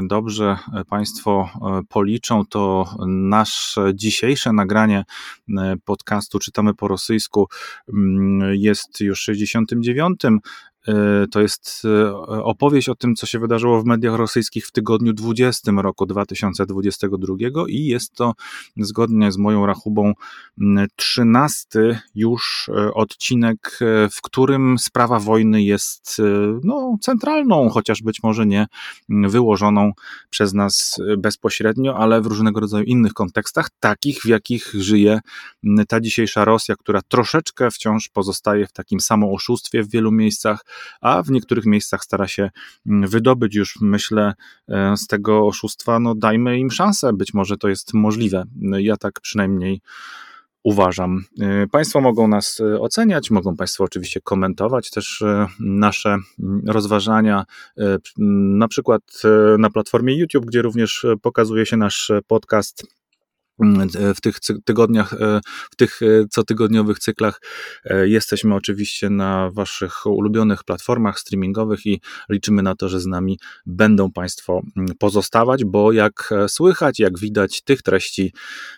[0.04, 0.58] dobrze
[0.90, 1.50] Państwo
[1.90, 5.04] policzą, to nasze dzisiejsze nagranie
[5.86, 7.48] podcastu Czytamy po rosyjsku
[7.94, 10.40] mm, jest już 69 E,
[11.32, 15.72] to jest e, opowieść o tym, co się wydarzyło w mediach rosyjskich w tygodniu 20
[15.72, 17.36] roku 2022
[17.68, 18.34] i jest to
[18.78, 20.14] zgodnie z moją rachubą
[20.96, 23.80] 13 już e, odcinek,
[24.12, 26.22] w którym sprawa wojny jest
[26.64, 28.68] no, centralną, chociaż być może nie
[29.10, 29.92] wyłożoną
[30.30, 35.20] przez nas bezpośrednio, ale w różnego rodzaju innych kontekstach, takich w jakich żyje
[35.88, 40.66] ta dzisiejsza Rosja, która troszeczkę wciąż pozostaje w takim samooszustwie w wielu miejscach,
[41.02, 42.50] a w niektórych miejscach stara się
[42.88, 44.34] mm, wydobyć już, myślę,
[44.70, 46.00] e, z tego oszustwa.
[46.00, 48.44] No dajmy im szansę, być może to jest możliwe.
[48.62, 49.82] Ja tak przynajmniej
[50.64, 51.24] uważam.
[51.42, 55.24] E, państwo mogą nas e, oceniać, mogą Państwo oczywiście komentować też
[55.60, 56.10] nasze
[56.40, 57.46] mm, rozważania,
[58.18, 59.02] na przykład
[59.60, 62.97] na platformie YouTube, gdzie również pokazuje się nasz podcast
[64.16, 65.42] w tych tygodniach, e,
[65.72, 67.42] w tych e, cotygodniowych cyklach
[68.04, 74.12] jesteśmy oczywiście na Waszych ulubionych platformach streamingowych i liczymy na to, że z nami będą
[74.12, 78.34] Państwo mm, pozostawać, bo jak słychać, jak widać, tych treści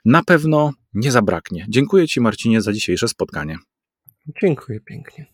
[0.06, 1.66] na pewno nie zabraknie.
[1.70, 3.58] Dziękuję Ci, Marcinie, za dzisiejsze spotkanie.
[4.42, 5.26] Dziękuję pięknie.